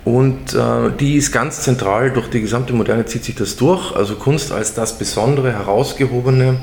Und 0.04 0.52
äh, 0.52 0.90
die 0.98 1.14
ist 1.14 1.30
ganz 1.30 1.60
zentral, 1.60 2.10
durch 2.10 2.28
die 2.28 2.40
gesamte 2.40 2.72
Moderne 2.72 3.06
zieht 3.06 3.22
sich 3.22 3.36
das 3.36 3.54
durch. 3.54 3.94
Also 3.94 4.16
Kunst 4.16 4.50
als 4.50 4.74
das 4.74 4.98
Besondere, 4.98 5.52
Herausgehobene 5.52 6.58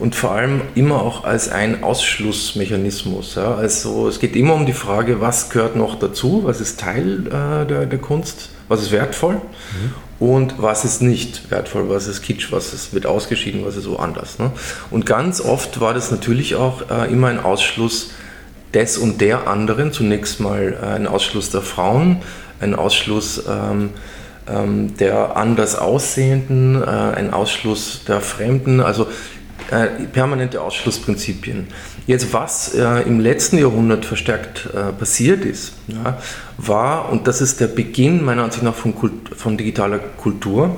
und 0.00 0.14
vor 0.14 0.32
allem 0.32 0.62
immer 0.74 1.02
auch 1.02 1.24
als 1.24 1.50
ein 1.50 1.84
Ausschlussmechanismus. 1.84 3.34
Ja. 3.34 3.54
Also 3.54 4.08
es 4.08 4.18
geht 4.18 4.34
immer 4.34 4.54
um 4.54 4.66
die 4.66 4.72
Frage, 4.72 5.20
was 5.20 5.50
gehört 5.50 5.76
noch 5.76 5.98
dazu, 5.98 6.40
was 6.44 6.60
ist 6.60 6.80
Teil 6.80 7.26
äh, 7.26 7.66
der, 7.66 7.86
der, 7.86 7.98
Kunst, 7.98 8.48
was 8.68 8.80
ist 8.80 8.92
wertvoll 8.92 9.34
mhm. 9.34 10.26
und 10.26 10.54
was 10.56 10.84
ist 10.84 11.02
nicht 11.02 11.50
wertvoll, 11.50 11.90
was 11.90 12.08
ist 12.08 12.22
Kitsch, 12.22 12.50
was 12.50 12.72
ist, 12.72 12.94
wird 12.94 13.04
ausgeschieden, 13.04 13.64
was 13.64 13.76
ist 13.76 13.84
so 13.84 13.98
anders. 13.98 14.38
Ne. 14.38 14.50
Und 14.90 15.04
ganz 15.04 15.40
oft 15.40 15.80
war 15.80 15.92
das 15.92 16.10
natürlich 16.10 16.54
auch 16.54 16.90
äh, 16.90 17.12
immer 17.12 17.28
ein 17.28 17.38
Ausschluss 17.38 18.10
des 18.72 18.96
und 18.96 19.20
der 19.20 19.48
anderen, 19.48 19.92
zunächst 19.92 20.40
mal 20.40 20.78
äh, 20.80 20.86
ein 20.86 21.06
Ausschluss 21.06 21.50
der 21.50 21.62
Frauen, 21.62 22.22
ein 22.60 22.74
Ausschluss 22.74 23.42
ähm, 23.48 23.90
ähm, 24.48 24.96
der 24.96 25.36
anders 25.36 25.76
Aussehenden, 25.76 26.82
äh, 26.82 26.86
ein 26.86 27.32
Ausschluss 27.32 28.04
der 28.06 28.20
Fremden. 28.20 28.80
Also 28.80 29.06
äh, 29.70 29.86
permanente 30.12 30.60
Ausschlussprinzipien. 30.60 31.68
Jetzt, 32.06 32.32
was 32.32 32.74
äh, 32.74 33.02
im 33.02 33.20
letzten 33.20 33.58
Jahrhundert 33.58 34.04
verstärkt 34.04 34.68
äh, 34.74 34.92
passiert 34.92 35.44
ist, 35.44 35.74
ja, 35.86 36.18
war, 36.58 37.10
und 37.10 37.26
das 37.26 37.40
ist 37.40 37.60
der 37.60 37.68
Beginn 37.68 38.24
meiner 38.24 38.44
Ansicht 38.44 38.64
nach 38.64 38.74
von, 38.74 38.94
Kult, 38.94 39.12
von 39.36 39.56
digitaler 39.56 39.98
Kultur, 39.98 40.76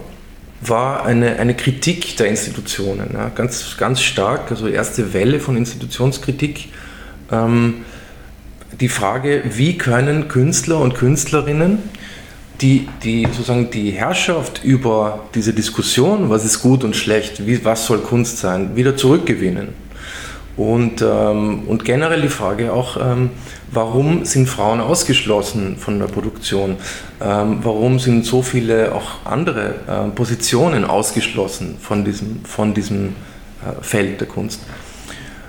war 0.61 1.05
eine, 1.05 1.38
eine 1.38 1.57
Kritik 1.57 2.16
der 2.16 2.28
Institutionen, 2.28 3.11
ja, 3.14 3.31
ganz, 3.31 3.76
ganz 3.78 4.00
stark, 4.00 4.50
also 4.50 4.68
erste 4.68 5.12
Welle 5.12 5.40
von 5.40 5.57
Institutionskritik. 5.57 6.68
Ähm, 7.31 7.85
die 8.81 8.88
Frage, 8.88 9.42
wie 9.44 9.76
können 9.76 10.28
Künstler 10.28 10.78
und 10.78 10.94
Künstlerinnen 10.94 11.78
die, 12.62 12.88
die 13.03 13.27
sozusagen 13.27 13.70
die 13.70 13.90
Herrschaft 13.90 14.62
über 14.64 15.27
diese 15.35 15.53
Diskussion, 15.53 16.31
was 16.31 16.44
ist 16.44 16.62
gut 16.62 16.85
und 16.85 16.94
schlecht, 16.94 17.46
wie, 17.46 17.64
was 17.64 17.87
soll 17.87 17.98
Kunst 17.98 18.38
sein, 18.38 18.77
wieder 18.77 18.96
zurückgewinnen. 18.96 19.68
Und, 20.57 21.03
ähm, 21.03 21.62
und 21.66 21.85
generell 21.85 22.20
die 22.22 22.29
Frage 22.29 22.72
auch, 22.72 22.96
ähm, 22.98 23.31
warum 23.70 24.25
sind 24.25 24.48
Frauen 24.48 24.81
ausgeschlossen 24.81 25.77
von 25.77 25.98
der 25.98 26.07
Produktion? 26.07 26.77
Ähm, 27.20 27.59
warum 27.62 27.98
sind 27.98 28.27
so 28.27 28.42
viele 28.42 28.94
auch 28.94 29.25
andere 29.25 29.75
äh, 29.88 30.09
Positionen 30.14 30.85
ausgeschlossen 30.85 31.77
von 31.81 32.05
diesem, 32.05 32.44
von 32.44 32.75
diesem 32.75 33.09
äh, 33.09 33.83
Feld 33.83 34.20
der 34.20 34.29
Kunst? 34.29 34.61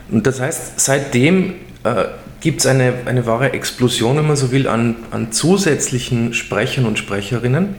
Und 0.10 0.26
das 0.26 0.40
heißt, 0.40 0.80
seitdem 0.80 1.56
äh, 1.84 2.06
gibt 2.44 2.60
es 2.60 2.66
eine, 2.66 2.94
eine 3.06 3.26
wahre 3.26 3.54
Explosion, 3.54 4.18
wenn 4.18 4.28
man 4.28 4.36
so 4.36 4.52
will, 4.52 4.68
an, 4.68 4.98
an 5.12 5.32
zusätzlichen 5.32 6.34
Sprechern 6.34 6.86
und 6.86 7.00
Sprecherinnen. 7.00 7.76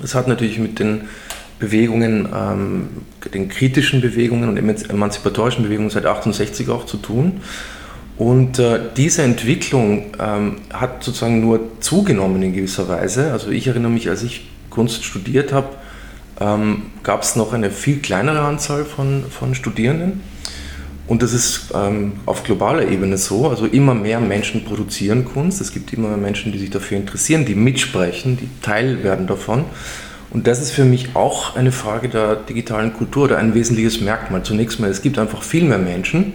Das 0.00 0.14
hat 0.14 0.28
natürlich 0.28 0.60
mit 0.60 0.78
den 0.78 1.08
Bewegungen, 1.58 2.28
ähm, 2.32 2.88
den 3.34 3.48
kritischen 3.48 4.00
Bewegungen 4.00 4.48
und 4.48 4.56
emanzipatorischen 4.56 5.64
Bewegungen 5.64 5.90
seit 5.90 6.06
68 6.06 6.68
auch 6.68 6.86
zu 6.86 6.98
tun. 6.98 7.40
Und 8.16 8.60
äh, 8.60 8.78
diese 8.96 9.22
Entwicklung 9.22 10.12
ähm, 10.20 10.56
hat 10.72 11.02
sozusagen 11.02 11.40
nur 11.40 11.80
zugenommen 11.80 12.40
in 12.44 12.52
gewisser 12.52 12.88
Weise. 12.88 13.32
Also 13.32 13.50
ich 13.50 13.66
erinnere 13.66 13.90
mich, 13.90 14.08
als 14.08 14.22
ich 14.22 14.48
Kunst 14.70 15.04
studiert 15.04 15.52
habe, 15.52 15.70
ähm, 16.40 16.82
gab 17.02 17.22
es 17.22 17.34
noch 17.34 17.52
eine 17.52 17.72
viel 17.72 17.98
kleinere 17.98 18.42
Anzahl 18.42 18.84
von, 18.84 19.24
von 19.28 19.56
Studierenden. 19.56 20.20
Und 21.08 21.22
das 21.22 21.32
ist 21.32 21.70
ähm, 21.74 22.12
auf 22.26 22.44
globaler 22.44 22.86
Ebene 22.86 23.16
so. 23.16 23.48
Also 23.48 23.64
immer 23.64 23.94
mehr 23.94 24.20
Menschen 24.20 24.64
produzieren 24.64 25.24
Kunst. 25.24 25.60
Es 25.60 25.72
gibt 25.72 25.92
immer 25.94 26.08
mehr 26.08 26.18
Menschen, 26.18 26.52
die 26.52 26.58
sich 26.58 26.70
dafür 26.70 26.98
interessieren, 26.98 27.46
die 27.46 27.54
mitsprechen, 27.54 28.36
die 28.36 28.48
Teil 28.62 29.02
werden 29.02 29.26
davon. 29.26 29.64
Und 30.30 30.46
das 30.46 30.60
ist 30.60 30.70
für 30.70 30.84
mich 30.84 31.16
auch 31.16 31.56
eine 31.56 31.72
Frage 31.72 32.10
der 32.10 32.36
digitalen 32.36 32.92
Kultur 32.92 33.24
oder 33.24 33.38
ein 33.38 33.54
wesentliches 33.54 34.02
Merkmal. 34.02 34.42
Zunächst 34.42 34.78
mal, 34.78 34.90
es 34.90 35.00
gibt 35.00 35.18
einfach 35.18 35.42
viel 35.42 35.64
mehr 35.64 35.78
Menschen, 35.78 36.34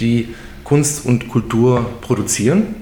die 0.00 0.34
Kunst 0.64 1.04
und 1.04 1.28
Kultur 1.28 1.84
produzieren 2.00 2.74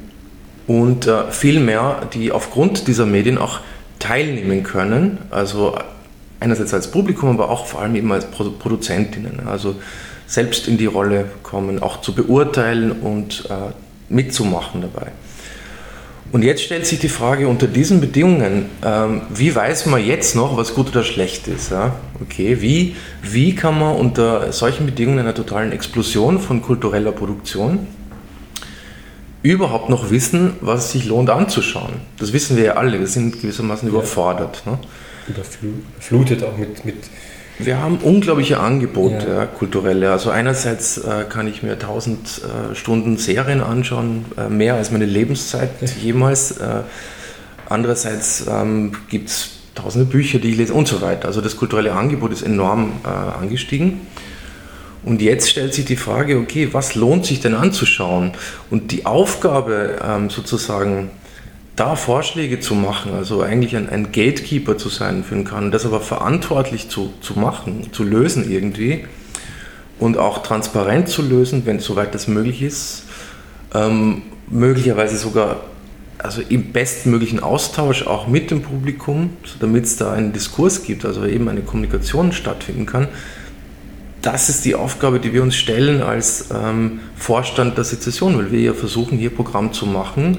und 0.68 1.09
äh, 1.09 1.33
viel 1.33 1.59
mehr, 1.59 2.09
die 2.14 2.31
aufgrund 2.31 2.87
dieser 2.87 3.07
Medien 3.07 3.38
auch 3.38 3.59
teilnehmen 3.99 4.62
können. 4.62 5.18
Also 5.31 5.77
einerseits 6.38 6.73
als 6.73 6.90
Publikum, 6.90 7.31
aber 7.31 7.51
auch 7.51 7.66
vor 7.66 7.83
allem 7.83 7.97
eben 7.97 8.12
als 8.12 8.27
Produzentinnen. 8.27 9.49
Also 9.49 9.75
selbst 10.26 10.68
in 10.68 10.78
die 10.78 10.87
Rolle 10.87 11.26
kommen, 11.42 11.82
auch 11.82 12.00
zu 12.00 12.14
beurteilen 12.14 12.92
und 12.92 13.48
äh, 13.50 13.72
mitzumachen 14.08 14.82
dabei. 14.82 15.12
Und 16.34 16.42
jetzt 16.42 16.62
stellt 16.64 16.84
sich 16.84 16.98
die 16.98 17.08
Frage 17.08 17.46
unter 17.46 17.68
diesen 17.68 18.00
Bedingungen, 18.00 18.66
ähm, 18.84 19.22
wie 19.32 19.54
weiß 19.54 19.87
man 19.87 20.04
jetzt 20.04 20.34
noch, 20.34 20.56
was 20.56 20.74
gut 20.74 20.88
oder 20.88 21.04
schlecht 21.04 21.46
ist? 21.46 21.70
Ja? 21.70 21.94
Okay, 22.20 22.60
wie, 22.60 22.96
wie 23.22 23.54
kann 23.54 23.78
man 23.78 23.94
unter 23.94 24.52
solchen 24.52 24.87
Bedingungen 24.87 25.20
einer 25.20 25.34
totalen 25.34 25.70
Explosion 25.70 26.40
von 26.40 26.60
kultureller 26.60 27.12
Produktion 27.12 27.87
überhaupt 29.44 29.90
noch 29.90 30.10
wissen, 30.10 30.54
was 30.60 30.87
es 30.87 30.92
sich 30.92 31.04
lohnt 31.04 31.30
anzuschauen? 31.30 31.92
Das 32.18 32.32
wissen 32.32 32.56
wir 32.56 32.64
ja 32.64 32.72
alle, 32.72 32.98
wir 32.98 33.06
sind 33.06 33.40
gewissermaßen 33.40 33.87
ja. 33.87 33.94
überfordert. 33.94 34.64
Ne? 34.66 34.78
Überflutet 35.28 36.42
auch 36.42 36.56
mit, 36.56 36.84
mit 36.84 36.96
wir 37.58 37.80
haben 37.80 37.98
unglaubliche 37.98 38.58
Angebote, 38.58 39.26
ja. 39.28 39.34
Ja, 39.34 39.46
kulturelle. 39.46 40.10
Also 40.10 40.30
einerseits 40.30 40.98
äh, 40.98 41.24
kann 41.28 41.46
ich 41.46 41.62
mir 41.62 41.72
1000 41.72 42.18
äh, 42.72 42.74
Stunden 42.74 43.16
Serien 43.16 43.60
anschauen, 43.60 44.24
äh, 44.36 44.48
mehr 44.48 44.74
als 44.74 44.90
meine 44.90 45.06
Lebenszeit 45.06 45.70
jemals. 46.02 46.52
Äh, 46.52 46.82
andererseits 47.68 48.46
ähm, 48.48 48.92
gibt 49.08 49.28
es 49.28 49.50
tausende 49.74 50.06
Bücher, 50.06 50.38
die 50.38 50.50
ich 50.50 50.56
lese 50.56 50.74
und 50.74 50.88
so 50.88 51.00
weiter. 51.00 51.28
Also 51.28 51.40
das 51.40 51.56
kulturelle 51.56 51.92
Angebot 51.92 52.32
ist 52.32 52.42
enorm 52.42 52.92
äh, 53.04 53.08
angestiegen. 53.08 54.00
Und 55.04 55.20
jetzt 55.20 55.50
stellt 55.50 55.74
sich 55.74 55.84
die 55.84 55.96
Frage, 55.96 56.38
okay, 56.38 56.70
was 56.72 56.94
lohnt 56.94 57.26
sich 57.26 57.40
denn 57.40 57.54
anzuschauen? 57.54 58.32
Und 58.70 58.90
die 58.90 59.06
Aufgabe 59.06 59.98
ähm, 60.02 60.30
sozusagen 60.30 61.10
da 61.76 61.96
Vorschläge 61.96 62.60
zu 62.60 62.74
machen, 62.74 63.12
also 63.14 63.42
eigentlich 63.42 63.76
ein, 63.76 63.88
ein 63.88 64.12
Gatekeeper 64.12 64.78
zu 64.78 64.88
sein 64.88 65.24
für 65.24 65.34
den 65.34 65.44
Kann, 65.44 65.72
das 65.72 65.84
aber 65.84 66.00
verantwortlich 66.00 66.88
zu, 66.88 67.12
zu 67.20 67.38
machen, 67.38 67.88
zu 67.92 68.04
lösen 68.04 68.50
irgendwie 68.50 69.04
und 69.98 70.18
auch 70.18 70.42
transparent 70.42 71.08
zu 71.08 71.22
lösen, 71.22 71.66
wenn 71.66 71.80
soweit 71.80 72.14
das 72.14 72.28
möglich 72.28 72.62
ist, 72.62 73.04
ähm, 73.74 74.22
möglicherweise 74.48 75.16
sogar 75.16 75.62
also 76.18 76.40
im 76.48 76.72
bestmöglichen 76.72 77.40
Austausch 77.40 78.06
auch 78.06 78.28
mit 78.28 78.50
dem 78.50 78.62
Publikum, 78.62 79.30
damit 79.60 79.84
es 79.84 79.96
da 79.96 80.12
einen 80.12 80.32
Diskurs 80.32 80.82
gibt, 80.84 81.04
also 81.04 81.26
eben 81.26 81.48
eine 81.48 81.60
Kommunikation 81.60 82.32
stattfinden 82.32 82.87
kann. 82.87 83.08
Das 84.22 84.48
ist 84.48 84.64
die 84.64 84.74
Aufgabe, 84.74 85.20
die 85.20 85.34
wir 85.34 85.42
uns 85.42 85.54
stellen 85.54 86.02
als 86.02 86.48
ähm, 86.50 87.00
Vorstand 87.14 87.76
der 87.76 87.84
Sezession, 87.84 88.38
weil 88.38 88.50
wir 88.50 88.60
ja 88.60 88.72
versuchen, 88.72 89.18
hier 89.18 89.28
Programm 89.28 89.74
zu 89.74 89.84
machen, 89.84 90.38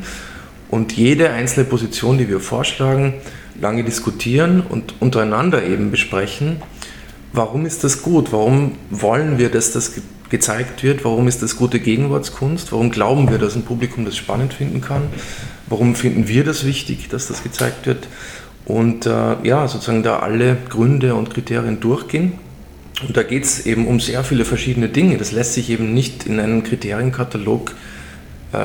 und 0.70 0.94
jede 0.94 1.30
einzelne 1.30 1.66
Position, 1.66 2.18
die 2.18 2.30
wir 2.30 2.40
vorschlagen, 2.40 3.14
lange 3.60 3.84
diskutieren 3.84 4.62
und 4.62 4.96
untereinander 5.00 5.64
eben 5.64 5.92
besprechen. 5.92 6.58
Warum 7.34 7.66
ist 7.66 7.84
das 7.84 8.02
gut? 8.02 8.32
Warum 8.32 8.74
wollen 8.90 9.38
wir, 9.38 9.50
dass 9.50 9.72
das 9.72 9.94
gezeigt 10.30 10.84
wird? 10.84 11.06
Warum 11.06 11.28
ist 11.28 11.42
das 11.42 11.56
gute 11.56 11.80
Gegenwartskunst? 11.80 12.72
Warum 12.72 12.92
glauben 12.92 13.30
wir, 13.30 13.38
dass 13.38 13.56
ein 13.56 13.64
Publikum 13.64 14.06
das 14.06 14.18
spannend 14.18 14.54
finden 14.54 14.82
kann? 14.82 15.04
Warum 15.68 15.96
finden 15.96 16.28
wir 16.28 16.44
das 16.44 16.66
wichtig, 16.66 17.10
dass 17.10 17.28
das 17.28 17.44
gezeigt 17.44 17.86
wird? 17.86 18.08
Und 18.66 19.06
äh, 19.06 19.36
ja, 19.44 19.68
sozusagen 19.68 20.04
da 20.04 20.20
alle 20.20 20.58
Gründe 20.70 21.16
und 21.16 21.34
Kriterien 21.34 21.80
durchgehen. 21.80 22.34
Und 23.06 23.16
da 23.16 23.24
geht 23.24 23.44
es 23.44 23.66
eben 23.66 23.86
um 23.88 24.00
sehr 24.00 24.24
viele 24.24 24.46
verschiedene 24.46 24.90
Dinge. 24.90 25.18
Das 25.18 25.32
lässt 25.32 25.54
sich 25.54 25.70
eben 25.70 25.94
nicht 25.94 26.26
in 26.26 26.40
einen 26.40 26.64
Kriterienkatalog 26.64 27.72
äh, 27.72 27.95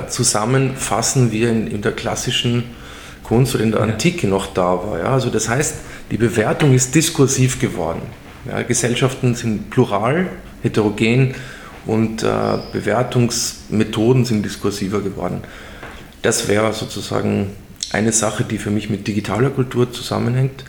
zusammenfassen, 0.09 1.33
wie 1.33 1.43
in, 1.45 1.67
in, 1.67 1.83
der 1.83 1.93
klassischen 1.93 2.65
Kunst 3.23 3.55
oder 3.55 3.65
in 3.65 3.73
der 3.73 3.81
Antike 3.81 4.27
noch 4.27 4.53
da 4.53 4.83
war. 4.85 4.99
Ja? 4.99 5.13
Also 5.13 5.31
das 5.31 5.49
heißt, 5.49 5.75
die 6.11 6.17
Bewertung 6.17 6.75
ist 6.75 6.95
diskursiv 6.95 7.61
geworden. 7.61 8.03
Ja? 8.49 8.63
Gesellschaften 8.63 9.35
sind 9.35 9.71
plural, 9.71 10.29
heterogen 10.63 11.35
und 11.87 12.23
äh, 12.23 12.27
Bewertungsmethoden 12.73 14.25
sind 14.25 14.45
diskursiver 14.45 15.01
geworden. 15.01 15.43
Das 16.23 16.49
wäre 16.49 16.73
sozusagen 16.73 17.51
eine 17.93 18.13
Sache, 18.13 18.45
die 18.45 18.59
für 18.59 18.71
mich 18.71 18.91
mit 18.91 19.07
digitaler 19.09 19.51
Kultur 19.51 19.91
zusammenhängt. 19.93 20.65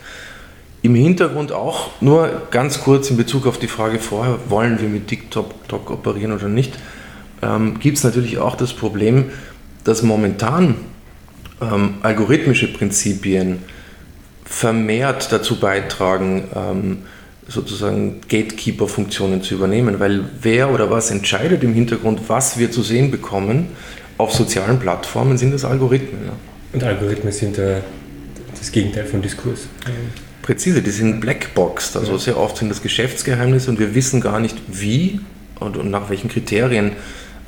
Im 0.84 0.95
Hintergrund 0.95 1.51
auch, 1.51 1.91
nur 2.01 2.47
ganz 2.49 2.81
kurz 2.81 3.12
in 3.12 3.17
Bezug 3.17 3.45
auf 3.45 3.60
die 3.60 3.67
Frage 3.67 3.99
vorher, 3.99 4.39
wollen 4.49 4.81
wir 4.81 4.89
mit 4.89 5.07
TikTok 5.07 5.91
operieren 5.91 6.31
oder 6.31 6.47
nicht? 6.47 6.73
Ähm, 7.41 7.80
gibt 7.80 7.97
es 7.97 8.04
natürlich 8.04 8.38
auch 8.38 8.56
das 8.56 8.73
Problem, 8.73 9.25
dass 9.84 10.04
momentan 10.04 10.75
ähm, 11.62 11.95
algorithmische 12.01 12.71
Prinzipien 12.71 13.60
vermehrt 14.45 15.32
dazu 15.32 15.60
beitragen, 15.60 16.43
ähm, 16.56 16.97
sozusagen 17.47 18.21
Gatekeeper-Funktionen 18.30 19.41
zu 19.41 19.56
übernehmen, 19.56 19.99
weil 19.99 20.25
wer 20.41 20.71
oder 20.71 20.89
was 20.89 21.12
entscheidet 21.12 21.63
im 21.63 21.73
Hintergrund, 21.73 22.21
was 22.27 22.58
wir 22.58 22.71
zu 22.71 22.82
sehen 22.82 23.12
bekommen 23.12 23.67
auf 24.17 24.34
sozialen 24.34 24.80
Plattformen, 24.80 25.38
sind 25.38 25.51
das 25.51 25.65
Algorithmen. 25.65 26.25
Ja. 26.25 26.34
Und 26.73 26.84
Algorithmen 26.84 27.32
sind 27.32 27.58
äh, 27.58 27.82
das 28.58 28.71
Gegenteil 28.71 29.06
von 29.06 29.21
Diskurs. 29.21 29.67
Präzise, 30.41 30.82
die 30.82 30.91
sind 30.91 31.19
blackboxed, 31.19 31.97
also 31.97 32.13
ja. 32.13 32.17
sehr 32.17 32.38
oft 32.38 32.58
sind 32.58 32.69
das 32.69 32.82
Geschäftsgeheimnisse 32.82 33.69
und 33.69 33.80
wir 33.80 33.93
wissen 33.95 34.21
gar 34.21 34.39
nicht, 34.39 34.58
wie 34.67 35.19
und, 35.60 35.77
und 35.77 35.91
nach 35.91 36.10
welchen 36.10 36.30
Kriterien 36.30 36.93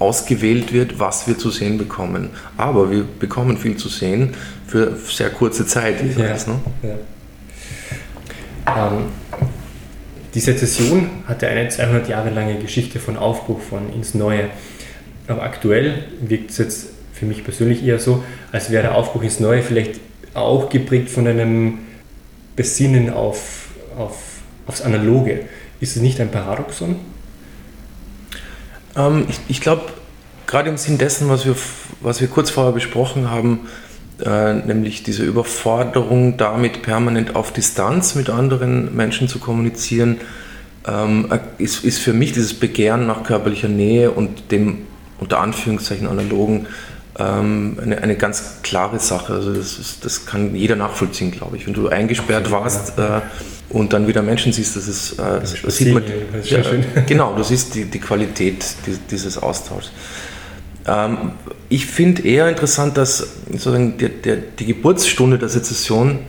ausgewählt 0.03 0.73
wird, 0.73 0.99
was 0.99 1.27
wir 1.27 1.37
zu 1.37 1.49
sehen 1.49 1.77
bekommen. 1.77 2.29
Aber 2.57 2.91
wir 2.91 3.05
bekommen 3.19 3.57
viel 3.57 3.77
zu 3.77 3.89
sehen 3.89 4.35
für 4.67 4.97
sehr 5.07 5.29
kurze 5.29 5.65
Zeit. 5.65 5.95
Ja, 6.17 6.29
weiß, 6.29 6.47
ne? 6.47 6.59
ja. 6.83 6.97
Ähm, 8.87 9.05
die 10.33 10.39
Sezession 10.39 11.09
hatte 11.27 11.47
eine 11.47 11.69
200 11.69 12.09
Jahre 12.09 12.29
lange 12.29 12.55
Geschichte 12.55 12.99
von 12.99 13.17
Aufbruch 13.17 13.61
von 13.61 13.93
ins 13.93 14.13
Neue. 14.13 14.49
Aber 15.27 15.43
aktuell 15.43 16.05
wirkt 16.21 16.51
es 16.51 16.57
jetzt 16.57 16.87
für 17.13 17.25
mich 17.25 17.43
persönlich 17.43 17.83
eher 17.85 17.99
so, 17.99 18.23
als 18.51 18.69
wäre 18.69 18.83
der 18.83 18.95
Aufbruch 18.95 19.23
ins 19.23 19.39
Neue 19.39 19.61
vielleicht 19.61 19.99
auch 20.33 20.69
geprägt 20.69 21.09
von 21.09 21.27
einem 21.27 21.79
Besinnen 22.55 23.09
auf, 23.09 23.69
auf, 23.97 24.17
aufs 24.67 24.81
Analoge. 24.81 25.41
Ist 25.79 25.95
es 25.95 26.01
nicht 26.01 26.19
ein 26.19 26.31
Paradoxon? 26.31 26.95
Ähm, 28.95 29.25
ich, 29.29 29.39
ich 29.47 29.61
glaube, 29.61 29.83
gerade 30.47 30.69
im 30.69 30.77
Sinn 30.77 30.97
dessen, 30.97 31.29
was 31.29 31.45
wir, 31.45 31.55
was 32.01 32.21
wir 32.21 32.27
kurz 32.27 32.49
vorher 32.49 32.73
besprochen 32.73 33.29
haben, 33.29 33.61
äh, 34.23 34.53
nämlich 34.53 35.03
diese 35.03 35.23
Überforderung 35.23 36.37
damit 36.37 36.81
permanent 36.81 37.35
auf 37.35 37.51
Distanz 37.51 38.15
mit 38.15 38.29
anderen 38.29 38.95
Menschen 38.95 39.27
zu 39.27 39.39
kommunizieren, 39.39 40.17
ähm, 40.87 41.29
ist, 41.57 41.83
ist 41.83 41.99
für 41.99 42.13
mich 42.13 42.33
dieses 42.33 42.53
Begehren 42.53 43.07
nach 43.07 43.23
körperlicher 43.23 43.69
Nähe 43.69 44.11
und 44.11 44.51
dem 44.51 44.79
unter 45.19 45.39
Anführungszeichen 45.39 46.07
analogen 46.07 46.67
ähm, 47.17 47.77
eine, 47.81 48.01
eine 48.01 48.15
ganz 48.15 48.61
klare 48.63 48.99
Sache. 48.99 49.33
Also 49.33 49.53
das, 49.53 49.77
ist, 49.79 50.03
das 50.05 50.25
kann 50.25 50.55
jeder 50.55 50.75
nachvollziehen, 50.75 51.31
glaube 51.31 51.57
ich. 51.57 51.65
Wenn 51.65 51.73
du 51.73 51.87
eingesperrt 51.87 52.51
warst, 52.51 52.97
äh, 52.97 53.21
und 53.73 53.91
dann 53.91 54.07
wieder 54.07 54.21
Menschen 54.21 54.53
siehst, 54.53 54.75
das 54.75 54.87
ist, 54.87 55.13
äh, 55.13 55.17
das, 55.17 55.55
das 55.61 55.77
sieht 55.77 55.93
man, 55.93 56.03
das 56.31 56.49
ja, 56.49 56.61
genau, 57.07 57.35
du 57.35 57.43
siehst 57.43 57.75
die, 57.75 57.85
die 57.85 57.99
Qualität 57.99 58.63
dieses 59.09 59.37
Austauschs. 59.37 59.91
Ähm, 60.85 61.31
ich 61.69 61.87
finde 61.87 62.21
eher 62.23 62.47
interessant, 62.49 62.97
dass 62.97 63.27
sozusagen 63.51 63.97
der, 63.97 64.09
der, 64.09 64.35
die 64.37 64.67
Geburtsstunde 64.67 65.39
der 65.39 65.49
Sezession 65.49 66.19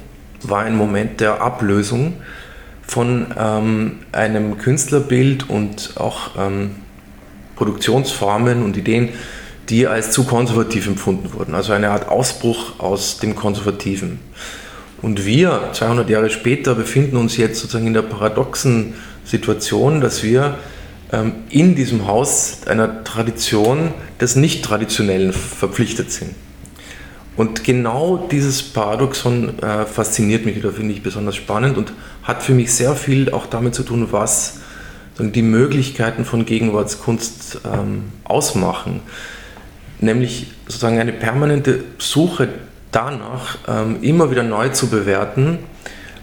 war 0.43 0.63
ein 0.63 0.77
Moment 0.77 1.21
der 1.21 1.41
Ablösung 1.43 2.15
von 2.83 3.27
ähm, 3.39 4.01
einem 4.13 4.59
Künstlerbild 4.59 5.49
und 5.49 5.95
auch 5.97 6.31
ähm, 6.39 6.77
Produktionsformen 7.57 8.63
und 8.63 8.77
Ideen, 8.77 9.11
die 9.69 9.87
als 9.87 10.11
zu 10.13 10.25
konservativ 10.25 10.87
empfunden 10.87 11.33
wurden. 11.33 11.55
Also 11.55 11.73
eine 11.73 11.91
Art 11.91 12.09
Ausbruch 12.09 12.79
aus 12.81 13.19
dem 13.19 13.35
Konservativen. 13.35 14.19
Und 15.05 15.27
wir, 15.27 15.69
200 15.75 16.09
Jahre 16.09 16.31
später, 16.31 16.75
befinden 16.75 17.19
uns 17.19 17.37
jetzt 17.37 17.61
sozusagen 17.61 17.87
in 17.87 17.93
der 17.93 18.01
paradoxen 18.01 18.95
Situation, 19.23 20.01
dass 20.01 20.23
wir 20.23 20.57
ähm, 21.13 21.33
in 21.51 21.75
diesem 21.75 22.07
Haus 22.07 22.61
einer 22.67 23.05
Tradition 23.05 23.93
des 24.19 24.35
Nicht-Traditionellen 24.35 25.35
verpflichtet 25.35 26.11
sind. 26.11 26.31
Und 27.37 27.65
genau 27.65 28.29
dieses 28.31 28.63
Paradoxon 28.63 29.59
äh, 29.59 29.85
fasziniert 29.85 30.47
mich 30.47 30.57
oder 30.57 30.73
finde 30.73 30.95
ich 30.95 31.03
besonders 31.03 31.37
spannend 31.37 31.77
und 31.77 31.93
hat 32.23 32.43
für 32.43 32.55
mich 32.55 32.73
sehr 32.73 32.95
viel 32.95 33.31
auch 33.31 33.45
damit 33.45 33.75
zu 33.75 33.83
tun, 33.83 34.09
was 34.11 34.61
die 35.19 35.43
Möglichkeiten 35.43 36.25
von 36.25 36.47
Gegenwartskunst 36.47 37.61
ähm, 37.71 38.05
ausmachen. 38.25 39.01
Nämlich 40.01 40.47
sozusagen 40.67 40.99
eine 40.99 41.13
permanente 41.13 41.85
Suche 41.99 42.49
danach, 42.95 43.59
ähm, 43.67 44.03
immer 44.03 44.31
wieder 44.31 44.43
neu 44.43 44.69
zu 44.69 44.89
bewerten, 44.89 45.59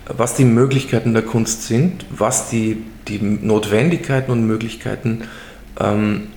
was 0.07 0.35
die 0.35 0.45
Möglichkeiten 0.45 1.13
der 1.13 1.23
Kunst 1.23 1.63
sind, 1.63 2.05
was 2.09 2.49
die, 2.49 2.83
die 3.07 3.19
Notwendigkeiten 3.19 4.31
und 4.31 4.45
Möglichkeiten 4.45 5.23
ähm, 5.79 6.27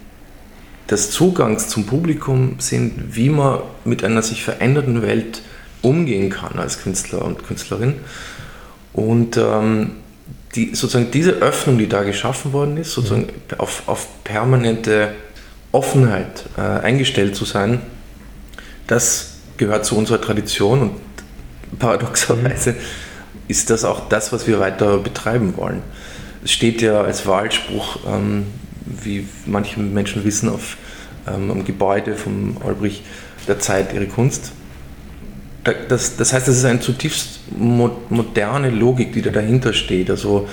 des 0.91 1.11
Zugangs 1.11 1.69
zum 1.69 1.87
Publikum 1.87 2.57
sind, 2.59 3.17
wie 3.17 3.31
man 3.31 3.61
mit 3.85 4.05
einer 4.05 4.23
sich 4.23 4.45
verändernden 4.45 5.03
Welt 5.03 5.43
umgehen 5.83 6.31
kann 6.31 6.59
als 6.59 6.83
Künstler 6.83 7.25
und 7.25 7.47
Künstlerin. 7.47 7.95
Und 8.93 9.37
ähm, 9.37 9.93
die, 10.55 10.75
sozusagen 10.75 11.11
diese 11.11 11.33
Öffnung, 11.33 11.79
die 11.79 11.89
da 11.89 12.03
geschaffen 12.03 12.53
worden 12.53 12.77
ist, 12.77 12.93
sozusagen 12.93 13.23
mhm. 13.23 13.59
auf, 13.59 13.83
auf 13.87 14.09
permanente 14.25 15.15
Offenheit 15.73 16.45
äh, 16.57 16.61
eingestellt 16.61 17.35
zu 17.35 17.45
sein, 17.45 17.81
das 18.87 19.34
gehört 19.57 19.85
zu 19.85 19.97
unserer 19.97 20.21
Tradition 20.21 20.83
und 20.83 20.93
paradoxerweise 21.79 22.73
mhm. 22.73 22.77
ist 23.49 23.71
das 23.71 23.85
auch 23.85 24.09
das, 24.09 24.33
was 24.33 24.47
wir 24.47 24.61
weiter 24.61 24.99
betreiben 24.99 25.57
wollen. 25.57 25.83
Es 26.45 26.53
steht 26.53 26.83
ja 26.83 27.01
als 27.01 27.27
Wahlspruch, 27.27 28.01
ähm, 28.07 28.47
wie 28.85 29.27
manche 29.47 29.81
Menschen 29.81 30.25
wissen, 30.25 30.49
auf 30.49 30.77
ähm, 31.27 31.51
am 31.51 31.65
Gebäude 31.65 32.17
vom 32.17 32.57
Olbrich 32.63 33.03
der 33.49 33.59
Zeit 33.59 33.93
ihre 33.95 34.07
Kunst. 34.07 34.53
Das, 35.89 36.17
das 36.17 36.35
heißt, 36.35 36.47
das 36.47 36.59
ist 36.59 36.65
eine 36.67 36.81
zutiefst 36.81 37.41
moderne 37.57 38.69
Logik, 38.69 39.15
die 39.15 39.23
da 39.23 39.31
dahinter 39.31 39.73
steht. 39.73 40.11
Also 40.11 40.47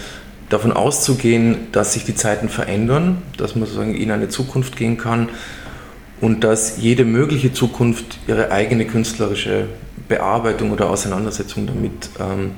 davon 0.48 0.72
auszugehen, 0.72 1.68
dass 1.74 1.94
sich 1.94 2.06
die 2.06 2.16
Zeiten 2.16 2.48
verändern, 2.48 3.22
dass 3.36 3.56
man 3.56 3.66
sozusagen 3.66 3.96
in 3.96 4.12
eine 4.12 4.30
Zukunft 4.30 4.78
gehen 4.78 4.98
kann 4.98 5.28
und 6.22 6.44
dass 6.44 6.78
jede 6.78 7.04
mögliche 7.04 7.52
Zukunft 7.52 8.20
ihre 8.28 8.52
eigene 8.52 8.86
künstlerische 8.86 9.66
Bearbeitung 10.08 10.72
oder 10.72 10.90
Auseinandersetzung 10.90 11.68
damit 11.68 12.10
ähm, 12.20 12.52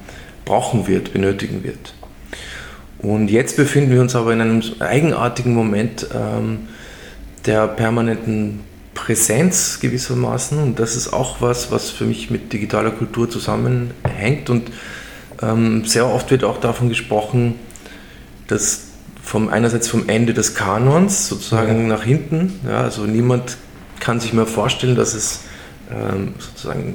brauchen 0.45 0.87
wird, 0.87 1.13
benötigen 1.13 1.63
wird. 1.63 1.93
Und 2.99 3.29
jetzt 3.29 3.57
befinden 3.57 3.91
wir 3.91 4.01
uns 4.01 4.15
aber 4.15 4.33
in 4.33 4.41
einem 4.41 4.61
eigenartigen 4.79 5.53
Moment 5.53 6.07
ähm, 6.13 6.67
der 7.45 7.67
permanenten 7.67 8.61
Präsenz 8.93 9.79
gewissermaßen. 9.79 10.57
Und 10.59 10.79
das 10.79 10.95
ist 10.95 11.11
auch 11.11 11.41
was, 11.41 11.71
was 11.71 11.89
für 11.89 12.05
mich 12.05 12.29
mit 12.29 12.53
digitaler 12.53 12.91
Kultur 12.91 13.29
zusammenhängt. 13.29 14.49
Und 14.49 14.71
ähm, 15.41 15.85
sehr 15.85 16.07
oft 16.07 16.31
wird 16.31 16.43
auch 16.43 16.59
davon 16.59 16.89
gesprochen, 16.89 17.55
dass 18.47 18.82
vom, 19.33 19.49
einerseits 19.49 19.87
vom 19.87 20.09
Ende 20.09 20.35
des 20.35 20.53
Kanons 20.53 21.27
sozusagen 21.27 21.81
ja. 21.81 21.87
nach 21.87 22.03
hinten. 22.03 22.59
Ja, 22.67 22.81
also 22.81 23.07
niemand 23.07 23.57
kann 23.99 24.19
sich 24.19 24.31
mehr 24.31 24.45
vorstellen, 24.45 24.95
dass 24.95 25.15
es 25.15 25.39
ähm, 25.91 26.35
sozusagen 26.37 26.93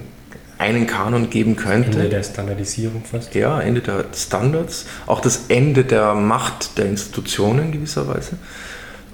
einen 0.57 0.87
Kanon 0.87 1.31
geben 1.31 1.57
könnte. 1.57 1.99
Ende 1.99 2.09
der 2.09 2.23
Standardisierung 2.23 3.03
fast. 3.03 3.35
Ja, 3.35 3.61
Ende 3.61 3.81
der 3.81 4.05
Standards. 4.15 4.87
Auch 5.07 5.19
das 5.21 5.47
Ende 5.49 5.83
der 5.83 6.15
Macht 6.15 6.79
der 6.79 6.87
Institutionen 6.87 7.73
gewisserweise. 7.73 8.37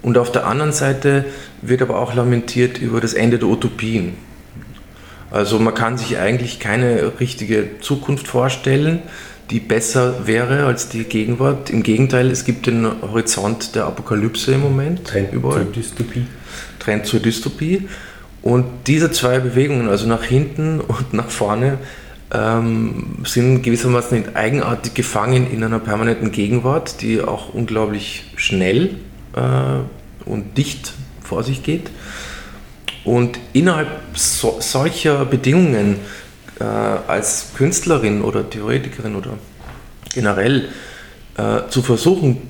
Und 0.03 0.19
auf 0.19 0.31
der 0.31 0.45
anderen 0.45 0.71
Seite 0.71 1.25
wird 1.63 1.81
aber 1.81 1.97
auch 1.97 2.13
lamentiert 2.13 2.77
über 2.77 3.01
das 3.01 3.15
Ende 3.15 3.39
der 3.39 3.47
Utopien. 3.47 4.13
Also 5.31 5.57
man 5.57 5.73
kann 5.73 5.97
sich 5.97 6.19
eigentlich 6.19 6.59
keine 6.59 7.13
richtige 7.19 7.79
Zukunft 7.81 8.27
vorstellen, 8.27 9.01
die 9.49 9.59
besser 9.59 10.27
wäre 10.27 10.65
als 10.65 10.89
die 10.89 11.03
Gegenwart. 11.03 11.69
Im 11.69 11.83
Gegenteil, 11.83 12.31
es 12.31 12.45
gibt 12.45 12.67
den 12.67 12.85
Horizont 13.01 13.75
der 13.75 13.85
Apokalypse 13.85 14.53
im 14.53 14.61
Moment. 14.61 15.05
Trend 15.05 15.33
überall. 15.33 15.63
zur 15.63 15.71
Dystopie. 15.71 16.25
Trend 16.79 17.05
zur 17.05 17.19
Dystopie. 17.19 17.87
Und 18.41 18.65
diese 18.87 19.11
zwei 19.11 19.39
Bewegungen, 19.39 19.89
also 19.89 20.07
nach 20.07 20.23
hinten 20.23 20.79
und 20.79 21.13
nach 21.13 21.29
vorne, 21.29 21.79
ähm, 22.31 23.17
sind 23.25 23.61
gewissermaßen 23.63 24.35
eigenartig 24.35 24.93
gefangen 24.93 25.49
in 25.51 25.63
einer 25.63 25.79
permanenten 25.79 26.31
Gegenwart, 26.31 27.01
die 27.01 27.21
auch 27.21 27.53
unglaublich 27.53 28.25
schnell 28.35 28.91
äh, 29.35 30.29
und 30.29 30.57
dicht 30.57 30.93
vor 31.21 31.43
sich 31.43 31.63
geht. 31.63 31.89
Und 33.03 33.39
innerhalb 33.53 33.87
so, 34.15 34.57
solcher 34.59 35.25
Bedingungen 35.25 35.97
äh, 36.59 36.63
als 36.63 37.47
Künstlerin 37.55 38.21
oder 38.21 38.49
Theoretikerin 38.49 39.15
oder 39.15 39.31
generell 40.13 40.69
äh, 41.37 41.67
zu 41.69 41.81
versuchen, 41.81 42.41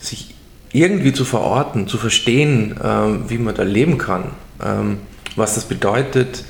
sich 0.00 0.34
irgendwie 0.72 1.12
zu 1.12 1.24
verorten, 1.24 1.88
zu 1.88 1.98
verstehen, 1.98 2.76
äh, 2.76 3.30
wie 3.30 3.38
man 3.38 3.54
da 3.54 3.62
leben 3.62 3.98
kann, 3.98 4.32
ähm, 4.62 4.98
was 5.36 5.54
das 5.54 5.64
bedeutet, 5.64 6.44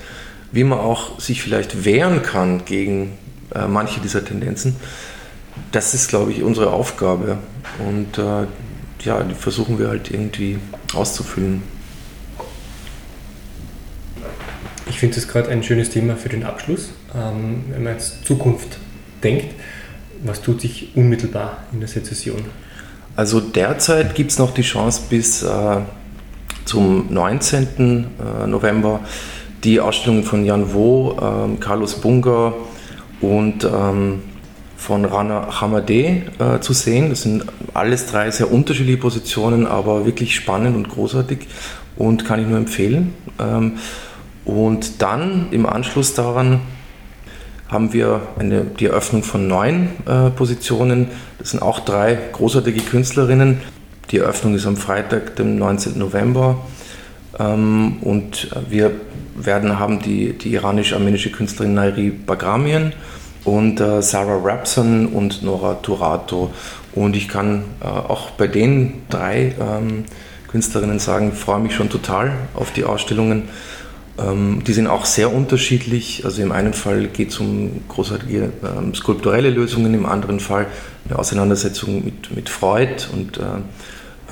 wie 0.52 0.64
man 0.64 0.78
auch 0.78 1.20
sich 1.20 1.42
vielleicht 1.42 1.84
wehren 1.84 2.22
kann 2.22 2.64
gegen 2.64 3.18
äh, 3.54 3.66
manche 3.66 4.00
dieser 4.00 4.24
Tendenzen, 4.24 4.76
das 5.72 5.94
ist, 5.94 6.08
glaube 6.08 6.32
ich, 6.32 6.42
unsere 6.42 6.72
Aufgabe. 6.72 7.38
Und 7.78 8.18
äh, 8.18 8.46
ja, 9.04 9.22
die 9.22 9.34
versuchen 9.34 9.78
wir 9.78 9.88
halt 9.88 10.10
irgendwie 10.10 10.58
auszufüllen. 10.94 11.62
Ich 14.88 14.89
finde 15.00 15.16
das 15.16 15.26
gerade 15.26 15.48
ein 15.48 15.62
schönes 15.62 15.90
Thema 15.90 16.14
für 16.14 16.28
den 16.28 16.44
Abschluss. 16.44 16.90
Ähm, 17.14 17.64
wenn 17.70 17.82
man 17.82 17.94
jetzt 17.94 18.24
Zukunft 18.24 18.78
denkt, 19.24 19.46
was 20.24 20.42
tut 20.42 20.60
sich 20.60 20.90
unmittelbar 20.94 21.64
in 21.72 21.80
der 21.80 21.88
Sezession? 21.88 22.44
Also 23.16 23.40
derzeit 23.40 24.14
gibt 24.14 24.30
es 24.30 24.38
noch 24.38 24.52
die 24.52 24.62
Chance 24.62 25.02
bis 25.08 25.42
äh, 25.42 25.78
zum 26.66 27.06
19. 27.12 27.66
Äh, 27.66 28.46
November 28.46 29.00
die 29.64 29.80
Ausstellung 29.80 30.22
von 30.22 30.44
Jan 30.44 30.72
Wo, 30.72 31.12
äh, 31.12 31.60
Carlos 31.60 31.96
Bunga 31.96 32.52
und 33.20 33.64
ähm, 33.64 34.22
von 34.76 35.04
Rana 35.04 35.60
Hamadeh 35.60 36.22
äh, 36.38 36.60
zu 36.60 36.72
sehen. 36.72 37.10
Das 37.10 37.22
sind 37.22 37.44
alles 37.74 38.06
drei 38.06 38.30
sehr 38.30 38.50
unterschiedliche 38.50 38.98
Positionen, 38.98 39.66
aber 39.66 40.06
wirklich 40.06 40.34
spannend 40.34 40.76
und 40.76 40.88
großartig 40.88 41.40
und 41.96 42.24
kann 42.24 42.40
ich 42.40 42.46
nur 42.46 42.58
empfehlen. 42.58 43.12
Ähm, 43.38 43.78
und 44.44 45.02
dann 45.02 45.48
im 45.50 45.66
Anschluss 45.66 46.14
daran 46.14 46.60
haben 47.68 47.92
wir 47.92 48.22
eine, 48.38 48.62
die 48.62 48.86
Eröffnung 48.86 49.22
von 49.22 49.46
neun 49.46 49.90
äh, 50.06 50.30
Positionen. 50.30 51.08
Das 51.38 51.50
sind 51.50 51.62
auch 51.62 51.80
drei 51.80 52.18
großartige 52.32 52.80
Künstlerinnen. 52.80 53.60
Die 54.10 54.18
Eröffnung 54.18 54.54
ist 54.54 54.66
am 54.66 54.76
Freitag, 54.76 55.36
dem 55.36 55.56
19. 55.56 55.96
November. 55.96 56.58
Ähm, 57.38 57.98
und 58.00 58.50
wir 58.68 58.90
werden 59.36 59.78
haben 59.78 60.02
die, 60.02 60.32
die 60.32 60.52
iranisch-armenische 60.52 61.30
Künstlerin 61.30 61.74
Nairi 61.74 62.10
Bagramian 62.10 62.92
und 63.44 63.80
äh, 63.80 64.02
Sarah 64.02 64.40
Rapson 64.42 65.06
und 65.06 65.42
Nora 65.42 65.74
Turato. 65.74 66.50
Und 66.92 67.14
ich 67.14 67.28
kann 67.28 67.64
äh, 67.80 67.86
auch 67.86 68.30
bei 68.30 68.48
den 68.48 69.02
drei 69.08 69.54
ähm, 69.60 70.04
Künstlerinnen 70.48 70.98
sagen, 70.98 71.32
freue 71.32 71.60
mich 71.60 71.74
schon 71.74 71.88
total 71.88 72.32
auf 72.54 72.72
die 72.72 72.84
Ausstellungen. 72.84 73.48
Ähm, 74.20 74.62
die 74.66 74.72
sind 74.72 74.86
auch 74.86 75.04
sehr 75.04 75.32
unterschiedlich. 75.32 76.24
Also 76.24 76.42
im 76.42 76.52
einen 76.52 76.74
Fall 76.74 77.06
geht 77.08 77.30
es 77.30 77.38
um 77.38 77.82
großartige 77.88 78.52
ähm, 78.64 78.94
skulpturelle 78.94 79.50
Lösungen, 79.50 79.94
im 79.94 80.06
anderen 80.06 80.40
Fall 80.40 80.66
eine 81.08 81.18
Auseinandersetzung 81.18 82.04
mit, 82.04 82.34
mit 82.34 82.48
Freud 82.48 83.06
und 83.12 83.38
äh, 83.38 83.42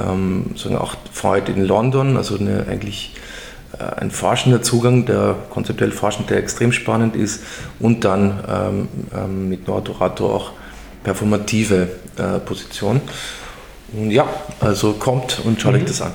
ähm, 0.00 0.54
auch 0.78 0.94
Freud 1.12 1.50
in 1.50 1.64
London, 1.64 2.16
also 2.16 2.38
eine 2.38 2.66
eigentlich 2.68 3.14
äh, 3.78 4.00
ein 4.00 4.10
forschender 4.10 4.62
Zugang, 4.62 5.06
der 5.06 5.36
konzeptuell 5.50 5.90
forschend, 5.90 6.30
der 6.30 6.38
extrem 6.38 6.72
spannend 6.72 7.16
ist 7.16 7.42
und 7.80 8.04
dann 8.04 8.40
ähm, 8.48 8.88
ähm, 9.14 9.48
mit 9.48 9.66
Nordorato 9.66 10.26
auch 10.34 10.52
performative 11.02 11.88
äh, 12.16 12.38
Position. 12.40 13.00
Und 13.92 14.10
ja, 14.10 14.28
also 14.60 14.92
kommt 14.94 15.40
und 15.44 15.60
schaut 15.60 15.72
mhm. 15.72 15.80
euch 15.80 15.86
das 15.86 16.02
an. 16.02 16.12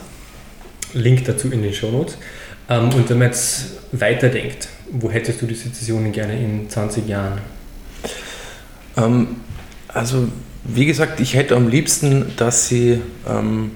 Link 0.93 1.25
dazu 1.25 1.49
in 1.49 1.63
den 1.63 1.73
Shownotes. 1.73 2.15
Ähm, 2.15 2.19
und 2.67 3.09
wenn 3.09 3.17
man 3.17 3.27
jetzt 3.27 3.65
weiterdenkt, 3.91 4.69
wo 4.91 5.11
hättest 5.11 5.41
du 5.41 5.45
die 5.45 5.55
Sezessionen 5.55 6.11
gerne 6.11 6.39
in 6.39 6.69
20 6.69 7.07
Jahren? 7.07 7.39
Ähm, 8.97 9.27
also, 9.87 10.27
wie 10.63 10.85
gesagt, 10.85 11.19
ich 11.19 11.35
hätte 11.35 11.55
am 11.55 11.67
liebsten, 11.67 12.33
dass 12.37 12.67
sie 12.67 13.01
ähm, 13.27 13.71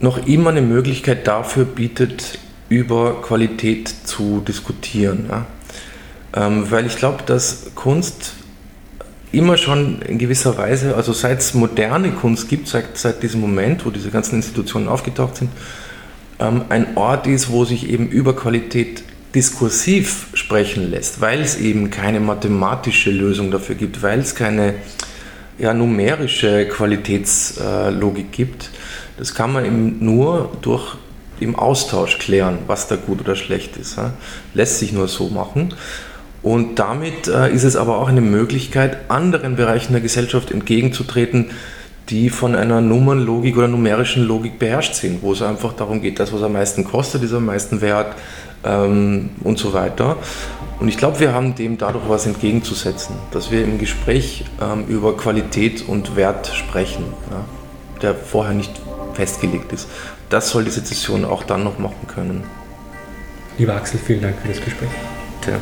noch 0.00 0.26
immer 0.26 0.50
eine 0.50 0.62
Möglichkeit 0.62 1.26
dafür 1.26 1.64
bietet, 1.64 2.38
über 2.68 3.22
Qualität 3.22 3.88
zu 3.88 4.42
diskutieren. 4.46 5.26
Ja? 5.28 5.46
Ähm, 6.34 6.70
weil 6.70 6.86
ich 6.86 6.96
glaube, 6.96 7.22
dass 7.24 7.70
Kunst 7.74 8.34
immer 9.32 9.56
schon 9.56 10.02
in 10.02 10.18
gewisser 10.18 10.56
Weise, 10.56 10.94
also 10.94 11.12
seit 11.12 11.40
es 11.40 11.54
moderne 11.54 12.10
Kunst 12.12 12.48
gibt, 12.48 12.68
seit, 12.68 12.96
seit 12.96 13.22
diesem 13.22 13.40
Moment, 13.40 13.84
wo 13.84 13.90
diese 13.90 14.10
ganzen 14.10 14.36
Institutionen 14.36 14.88
aufgetaucht 14.88 15.36
sind, 15.36 15.50
ähm, 16.38 16.62
ein 16.68 16.96
Ort 16.96 17.26
ist, 17.26 17.50
wo 17.50 17.64
sich 17.64 17.88
eben 17.88 18.08
über 18.08 18.34
Qualität 18.34 19.02
diskursiv 19.34 20.28
sprechen 20.34 20.90
lässt, 20.90 21.20
weil 21.20 21.40
es 21.40 21.56
eben 21.56 21.90
keine 21.90 22.20
mathematische 22.20 23.10
Lösung 23.10 23.50
dafür 23.50 23.74
gibt, 23.74 24.02
weil 24.02 24.20
es 24.20 24.34
keine 24.34 24.74
ja, 25.58 25.74
numerische 25.74 26.66
Qualitätslogik 26.66 28.32
gibt. 28.32 28.70
Das 29.18 29.34
kann 29.34 29.52
man 29.52 29.64
eben 29.64 30.04
nur 30.04 30.56
durch 30.62 30.96
im 31.40 31.56
Austausch 31.56 32.18
klären, 32.18 32.58
was 32.66 32.88
da 32.88 32.96
gut 32.96 33.20
oder 33.20 33.36
schlecht 33.36 33.76
ist. 33.76 33.96
Ja? 33.96 34.12
Lässt 34.54 34.78
sich 34.78 34.92
nur 34.92 35.08
so 35.08 35.28
machen. 35.28 35.74
Und 36.42 36.78
damit 36.78 37.26
äh, 37.26 37.52
ist 37.52 37.64
es 37.64 37.76
aber 37.76 37.98
auch 37.98 38.08
eine 38.08 38.20
Möglichkeit, 38.20 39.10
anderen 39.10 39.56
Bereichen 39.56 39.92
der 39.92 40.00
Gesellschaft 40.00 40.50
entgegenzutreten, 40.50 41.50
die 42.10 42.30
von 42.30 42.54
einer 42.54 42.80
Nummernlogik 42.80 43.56
oder 43.56 43.68
numerischen 43.68 44.24
Logik 44.24 44.58
beherrscht 44.58 44.94
sind, 44.94 45.22
wo 45.22 45.32
es 45.32 45.42
einfach 45.42 45.74
darum 45.74 46.00
geht, 46.00 46.18
das, 46.18 46.32
was 46.32 46.42
am 46.42 46.54
meisten 46.54 46.84
kostet, 46.84 47.22
ist 47.22 47.34
am 47.34 47.46
meisten 47.46 47.80
wert 47.80 48.14
ähm, 48.64 49.30
und 49.44 49.58
so 49.58 49.72
weiter. 49.72 50.16
Und 50.80 50.88
ich 50.88 50.96
glaube, 50.96 51.20
wir 51.20 51.32
haben 51.34 51.54
dem 51.54 51.76
dadurch 51.76 52.08
was 52.08 52.26
entgegenzusetzen, 52.26 53.16
dass 53.30 53.50
wir 53.50 53.62
im 53.64 53.78
Gespräch 53.78 54.44
ähm, 54.60 54.86
über 54.86 55.16
Qualität 55.16 55.86
und 55.86 56.16
Wert 56.16 56.46
sprechen, 56.48 57.04
ja, 57.30 57.44
der 58.00 58.14
vorher 58.14 58.54
nicht 58.54 58.72
festgelegt 59.14 59.72
ist. 59.72 59.88
Das 60.30 60.50
soll 60.50 60.64
diese 60.64 60.80
Session 60.80 61.24
auch 61.24 61.42
dann 61.42 61.64
noch 61.64 61.78
machen 61.78 62.06
können. 62.06 62.44
Lieber 63.58 63.74
Axel, 63.74 63.98
vielen 63.98 64.22
Dank 64.22 64.36
für 64.40 64.48
das 64.48 64.60
Gespräch. 64.60 64.90
Tja. 65.42 65.58